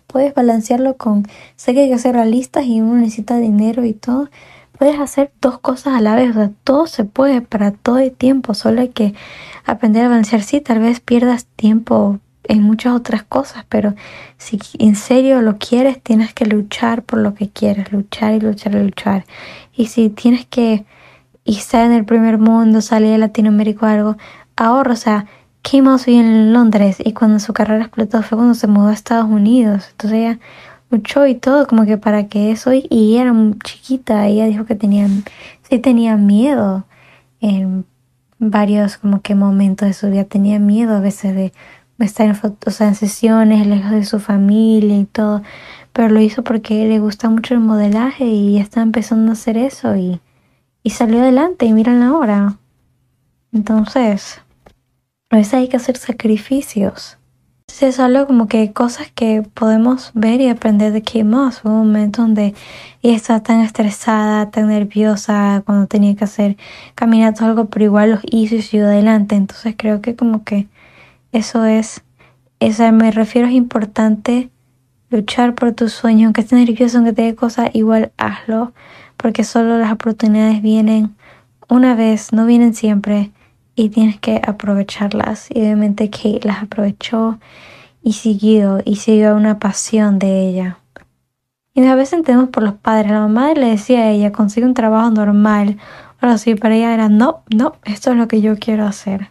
puedes 0.06 0.32
balancearlo 0.32 0.96
con, 0.96 1.26
sé 1.56 1.74
que 1.74 1.80
hay 1.80 1.90
que 1.90 1.98
ser 1.98 2.14
realistas 2.14 2.66
y 2.66 2.80
uno 2.80 2.98
necesita 3.00 3.36
dinero 3.38 3.84
y 3.84 3.94
todo, 3.94 4.30
puedes 4.78 5.00
hacer 5.00 5.32
dos 5.40 5.58
cosas 5.58 5.94
a 5.94 6.00
la 6.00 6.14
vez, 6.14 6.30
o 6.30 6.34
sea, 6.34 6.52
todo 6.62 6.86
se 6.86 7.02
puede 7.02 7.40
para 7.40 7.72
todo 7.72 7.98
el 7.98 8.12
tiempo, 8.12 8.54
solo 8.54 8.80
hay 8.80 8.90
que 8.90 9.14
aprender 9.64 10.04
a 10.04 10.08
balancear. 10.08 10.44
Sí, 10.44 10.60
tal 10.60 10.78
vez 10.78 11.00
pierdas 11.00 11.46
tiempo 11.56 12.20
en 12.48 12.62
muchas 12.62 12.94
otras 12.94 13.22
cosas, 13.22 13.64
pero 13.68 13.94
si 14.38 14.58
en 14.78 14.96
serio 14.96 15.42
lo 15.42 15.58
quieres, 15.58 16.02
tienes 16.02 16.32
que 16.34 16.46
luchar 16.46 17.02
por 17.02 17.20
lo 17.20 17.34
que 17.34 17.48
quieres, 17.48 17.92
luchar 17.92 18.34
y 18.34 18.40
luchar 18.40 18.74
y 18.74 18.82
luchar. 18.82 19.24
Y 19.74 19.86
si 19.86 20.10
tienes 20.10 20.46
que 20.46 20.84
estar 21.44 21.84
en 21.86 21.92
el 21.92 22.04
primer 22.04 22.38
mundo, 22.38 22.80
salir 22.80 23.10
de 23.10 23.18
Latinoamérica 23.18 23.86
o 23.86 23.88
algo, 23.88 24.16
ahorra, 24.56 24.92
o 24.92 24.96
sea, 24.96 25.26
Kim 25.62 25.86
en 26.06 26.52
Londres 26.52 26.98
y 27.04 27.12
cuando 27.12 27.40
su 27.40 27.52
carrera 27.52 27.82
explotó 27.82 28.22
fue 28.22 28.38
cuando 28.38 28.54
se 28.54 28.68
mudó 28.68 28.88
a 28.88 28.92
Estados 28.92 29.28
Unidos. 29.28 29.88
Entonces 29.90 30.18
ella 30.18 30.38
luchó 30.90 31.26
y 31.26 31.34
todo 31.34 31.66
como 31.66 31.84
que 31.84 31.98
para 31.98 32.28
que 32.28 32.52
eso 32.52 32.70
y 32.72 33.16
era 33.16 33.32
muy 33.32 33.58
chiquita, 33.58 34.28
ella 34.28 34.46
dijo 34.46 34.64
que 34.64 34.76
tenía, 34.76 35.08
sí 35.68 35.78
tenía 35.80 36.16
miedo 36.16 36.84
en 37.40 37.84
varios 38.38 38.96
como 38.96 39.22
que 39.22 39.34
momentos 39.34 39.88
de 39.88 39.94
su 39.94 40.08
vida, 40.08 40.24
tenía 40.24 40.58
miedo 40.58 40.94
a 40.94 41.00
veces 41.00 41.34
de 41.34 41.52
estar 41.98 42.26
en, 42.26 42.36
o 42.66 42.70
sea, 42.70 42.88
en 42.88 42.94
sesiones 42.94 43.66
lejos 43.66 43.90
de 43.90 44.04
su 44.04 44.20
familia 44.20 44.98
y 44.98 45.04
todo, 45.06 45.42
pero 45.92 46.08
lo 46.08 46.20
hizo 46.20 46.44
porque 46.44 46.86
le 46.86 46.98
gusta 46.98 47.30
mucho 47.30 47.54
el 47.54 47.60
modelaje 47.60 48.26
y 48.26 48.58
está 48.58 48.82
empezando 48.82 49.32
a 49.32 49.34
hacer 49.34 49.56
eso 49.56 49.96
y, 49.96 50.20
y 50.82 50.90
salió 50.90 51.20
adelante 51.20 51.66
y 51.66 51.72
miran 51.72 52.02
ahora. 52.02 52.58
Entonces, 53.52 54.40
a 55.30 55.36
veces 55.36 55.54
hay 55.54 55.68
que 55.68 55.76
hacer 55.78 55.96
sacrificios. 55.96 57.18
Es 57.80 58.00
algo 58.00 58.26
como 58.26 58.48
que 58.48 58.72
cosas 58.72 59.10
que 59.12 59.42
podemos 59.42 60.12
ver 60.14 60.40
y 60.40 60.48
aprender 60.48 60.92
de 60.92 61.02
Kate 61.02 61.24
Moss. 61.24 61.62
Hubo 61.62 61.72
un 61.72 61.88
momento 61.88 62.22
donde 62.22 62.54
ella 63.02 63.16
estaba 63.16 63.42
tan 63.42 63.60
estresada, 63.60 64.50
tan 64.50 64.68
nerviosa 64.68 65.62
cuando 65.66 65.86
tenía 65.86 66.14
que 66.16 66.24
hacer 66.24 66.56
caminatas 66.94 67.42
o 67.42 67.46
algo, 67.46 67.66
pero 67.66 67.84
igual 67.84 68.12
los 68.12 68.20
hizo 68.30 68.54
y 68.54 68.62
siguió 68.62 68.86
adelante. 68.86 69.34
Entonces 69.34 69.74
creo 69.76 70.00
que 70.00 70.16
como 70.16 70.42
que 70.44 70.68
eso 71.36 71.64
es, 71.66 72.02
eso 72.60 72.90
me 72.92 73.10
refiero 73.10 73.46
es 73.46 73.54
importante 73.54 74.48
luchar 75.10 75.54
por 75.54 75.72
tus 75.72 75.92
sueños, 75.92 76.26
aunque 76.26 76.40
estés 76.40 76.58
nervioso, 76.58 76.96
aunque 76.96 77.12
te 77.12 77.22
dé 77.22 77.34
cosas, 77.34 77.70
igual 77.74 78.12
hazlo, 78.16 78.72
porque 79.16 79.44
solo 79.44 79.78
las 79.78 79.92
oportunidades 79.92 80.62
vienen 80.62 81.14
una 81.68 81.94
vez, 81.94 82.32
no 82.32 82.46
vienen 82.46 82.74
siempre 82.74 83.32
y 83.74 83.90
tienes 83.90 84.18
que 84.18 84.40
aprovecharlas. 84.46 85.48
Y 85.50 85.60
obviamente 85.60 86.08
Kate 86.08 86.40
las 86.44 86.62
aprovechó 86.62 87.38
y 88.02 88.14
siguió 88.14 88.80
y 88.84 88.96
siguió 88.96 89.36
una 89.36 89.58
pasión 89.58 90.18
de 90.18 90.48
ella. 90.48 90.78
Y 91.74 91.84
a 91.84 91.94
veces 91.94 92.14
entendemos 92.14 92.48
por 92.48 92.62
los 92.62 92.74
padres. 92.74 93.10
La 93.10 93.20
mamá 93.20 93.52
le 93.52 93.66
decía 93.66 94.00
a 94.00 94.10
ella, 94.10 94.32
consigue 94.32 94.66
un 94.66 94.72
trabajo 94.72 95.10
normal. 95.10 95.76
Ahora 96.18 96.38
sí, 96.38 96.54
para 96.54 96.74
ella 96.74 96.94
era, 96.94 97.10
no, 97.10 97.42
no, 97.54 97.74
esto 97.84 98.12
es 98.12 98.16
lo 98.16 98.26
que 98.26 98.40
yo 98.40 98.56
quiero 98.58 98.86
hacer. 98.86 99.28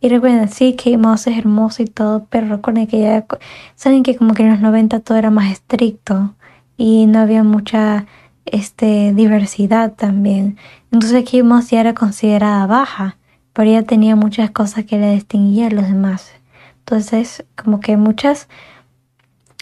Y 0.00 0.08
recuerden, 0.08 0.48
sí, 0.48 0.74
Kate 0.76 0.98
Moss 0.98 1.26
es 1.26 1.36
hermoso 1.38 1.82
y 1.82 1.86
todo, 1.86 2.26
pero 2.30 2.48
recuerden 2.48 2.86
que 2.86 3.00
ya, 3.00 3.26
saben 3.74 4.02
que 4.02 4.16
como 4.16 4.34
que 4.34 4.42
en 4.42 4.50
los 4.50 4.60
90 4.60 5.00
todo 5.00 5.18
era 5.18 5.30
más 5.30 5.50
estricto 5.50 6.34
y 6.76 7.06
no 7.06 7.18
había 7.18 7.42
mucha 7.42 8.06
este, 8.44 9.12
diversidad 9.14 9.92
también. 9.94 10.56
Entonces 10.92 11.24
Kate 11.24 11.42
Moss 11.42 11.70
ya 11.70 11.80
era 11.80 11.94
considerada 11.94 12.66
baja 12.66 13.18
pero 13.58 13.70
ella 13.70 13.82
tenía 13.82 14.14
muchas 14.14 14.52
cosas 14.52 14.84
que 14.84 14.98
le 14.98 15.14
distinguían 15.14 15.72
a 15.72 15.74
los 15.74 15.88
demás. 15.88 16.30
Entonces, 16.78 17.44
como 17.56 17.80
que 17.80 17.96
muchas 17.96 18.46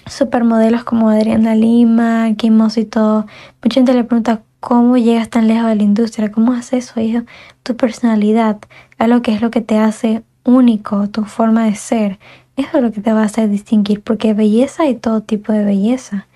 supermodelos 0.07 0.85
como 0.85 1.11
Adriana 1.11 1.55
Lima, 1.55 2.35
Kim 2.37 2.61
y 2.77 2.85
todo, 2.85 3.27
mucha 3.63 3.75
gente 3.75 3.95
le 3.95 4.05
pregunta 4.05 4.43
cómo 4.61 4.97
llegas 4.97 5.29
tan 5.29 5.49
lejos 5.49 5.69
de 5.69 5.77
la 5.77 5.83
industria, 5.83 6.33
cómo 6.33 6.53
haces 6.53 6.87
eso, 6.87 7.01
hijo, 7.01 7.23
tu 7.63 7.77
personalidad, 7.77 8.59
algo 8.99 9.23
que 9.23 9.35
es 9.35 9.43
lo 9.43 9.51
que 9.51 9.61
te 9.61 9.79
hace 9.79 10.23
único, 10.45 11.09
tu 11.09 11.25
forma 11.25 11.65
de 11.65 11.75
ser, 11.75 12.19
eso 12.57 12.79
es 12.79 12.83
lo 12.83 12.93
que 12.93 13.01
te 13.01 13.13
va 13.13 13.23
a 13.23 13.27
hacer 13.27 13.51
distinguir, 13.51 14.01
porque 14.03 14.33
belleza 14.33 14.85
hay 14.85 14.95
todo 14.95 15.21
tipo 15.21 15.53
de 15.53 15.65
belleza, 15.65 16.27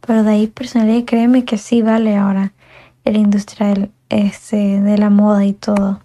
pero 0.00 0.22
de 0.22 0.30
ahí 0.30 0.46
personalidad, 0.46 1.04
créeme 1.04 1.44
que 1.44 1.58
sí 1.58 1.82
vale 1.82 2.16
ahora 2.16 2.52
en 3.04 3.12
la 3.12 3.18
industria 3.18 3.68
del, 3.68 3.90
este, 4.08 4.80
de 4.80 4.98
la 4.98 5.10
moda 5.10 5.44
y 5.44 5.52
todo. 5.52 6.00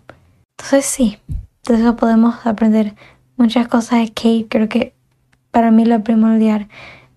Entonces 0.57 0.85
sí, 0.85 1.17
de 1.67 1.75
eso 1.75 1.95
podemos 1.95 2.45
aprender 2.45 2.95
muchas 3.37 3.67
cosas 3.67 3.99
de 3.99 4.07
Kate. 4.09 4.47
Creo 4.49 4.69
que 4.69 4.93
para 5.51 5.71
mí 5.71 5.85
lo 5.85 6.03
primordial, 6.03 6.67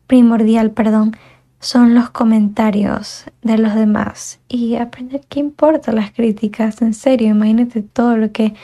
primordial, 0.06 0.70
perdón, 0.70 1.16
son 1.60 1.94
los 1.94 2.10
comentarios 2.10 3.24
de 3.42 3.56
los 3.56 3.74
demás 3.74 4.38
y 4.48 4.76
aprender 4.76 5.22
qué 5.28 5.40
importa 5.40 5.92
las 5.92 6.12
críticas. 6.12 6.82
En 6.82 6.92
serio, 6.92 7.28
imagínate 7.28 7.82
todo 7.82 8.16
lo 8.16 8.32
que 8.32 8.54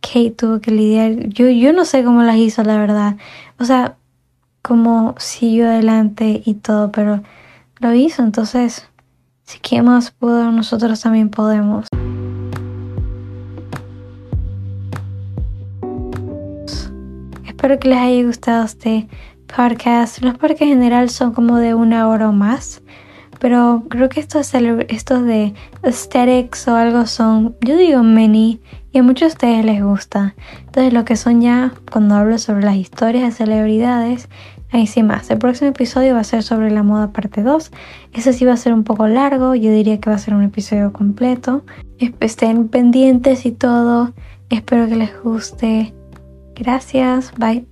Kate 0.00 0.32
tuvo 0.32 0.60
que 0.60 0.72
lidiar. 0.72 1.28
Yo, 1.28 1.48
yo 1.48 1.72
no 1.72 1.84
sé 1.84 2.02
cómo 2.02 2.22
las 2.22 2.36
hizo, 2.36 2.64
la 2.64 2.78
verdad. 2.78 3.16
O 3.60 3.64
sea, 3.64 3.96
cómo 4.60 5.14
siguió 5.18 5.68
adelante 5.68 6.42
y 6.44 6.54
todo, 6.54 6.90
pero 6.90 7.22
lo 7.78 7.94
hizo. 7.94 8.22
Entonces, 8.22 8.88
si 9.44 9.58
quien 9.60 9.84
más 9.84 10.10
pudo, 10.10 10.50
nosotros 10.50 11.00
también 11.00 11.30
podemos. 11.30 11.86
Espero 17.44 17.78
que 17.78 17.88
les 17.88 17.98
haya 17.98 18.24
gustado 18.24 18.64
este 18.64 19.08
podcast. 19.56 20.22
Los 20.22 20.34
podcasts 20.34 20.62
en 20.62 20.68
general 20.68 21.10
son 21.10 21.32
como 21.32 21.58
de 21.58 21.74
una 21.74 22.08
hora 22.08 22.28
o 22.28 22.32
más. 22.32 22.82
Pero 23.38 23.84
creo 23.88 24.08
que 24.08 24.20
estos, 24.20 24.52
estos 24.54 25.24
de 25.24 25.52
aesthetics 25.82 26.68
o 26.68 26.76
algo 26.76 27.06
son, 27.06 27.56
yo 27.60 27.76
digo 27.76 28.02
many, 28.02 28.60
y 28.92 28.98
a 28.98 29.02
muchos 29.02 29.20
de 29.20 29.34
ustedes 29.34 29.64
les 29.64 29.82
gusta. 29.82 30.34
Entonces 30.60 30.92
lo 30.92 31.04
que 31.04 31.16
son 31.16 31.40
ya, 31.40 31.72
cuando 31.90 32.14
hablo 32.14 32.38
sobre 32.38 32.62
las 32.62 32.76
historias 32.76 33.24
de 33.24 33.32
celebridades, 33.32 34.28
ahí 34.70 34.86
sí 34.86 35.02
más. 35.02 35.30
El 35.30 35.38
próximo 35.38 35.70
episodio 35.70 36.14
va 36.14 36.20
a 36.20 36.24
ser 36.24 36.42
sobre 36.42 36.70
la 36.70 36.82
moda 36.82 37.12
parte 37.12 37.42
2. 37.42 37.72
Ese 38.12 38.32
sí 38.32 38.44
va 38.44 38.52
a 38.52 38.56
ser 38.56 38.72
un 38.72 38.84
poco 38.84 39.08
largo, 39.08 39.54
yo 39.54 39.72
diría 39.72 39.98
que 39.98 40.10
va 40.10 40.16
a 40.16 40.20
ser 40.20 40.34
un 40.34 40.44
episodio 40.44 40.92
completo. 40.92 41.64
Estén 42.20 42.68
pendientes 42.68 43.44
y 43.44 43.52
todo. 43.52 44.12
Espero 44.50 44.86
que 44.86 44.96
les 44.96 45.22
guste. 45.22 45.94
Gracias. 46.54 47.32
Bye. 47.38 47.66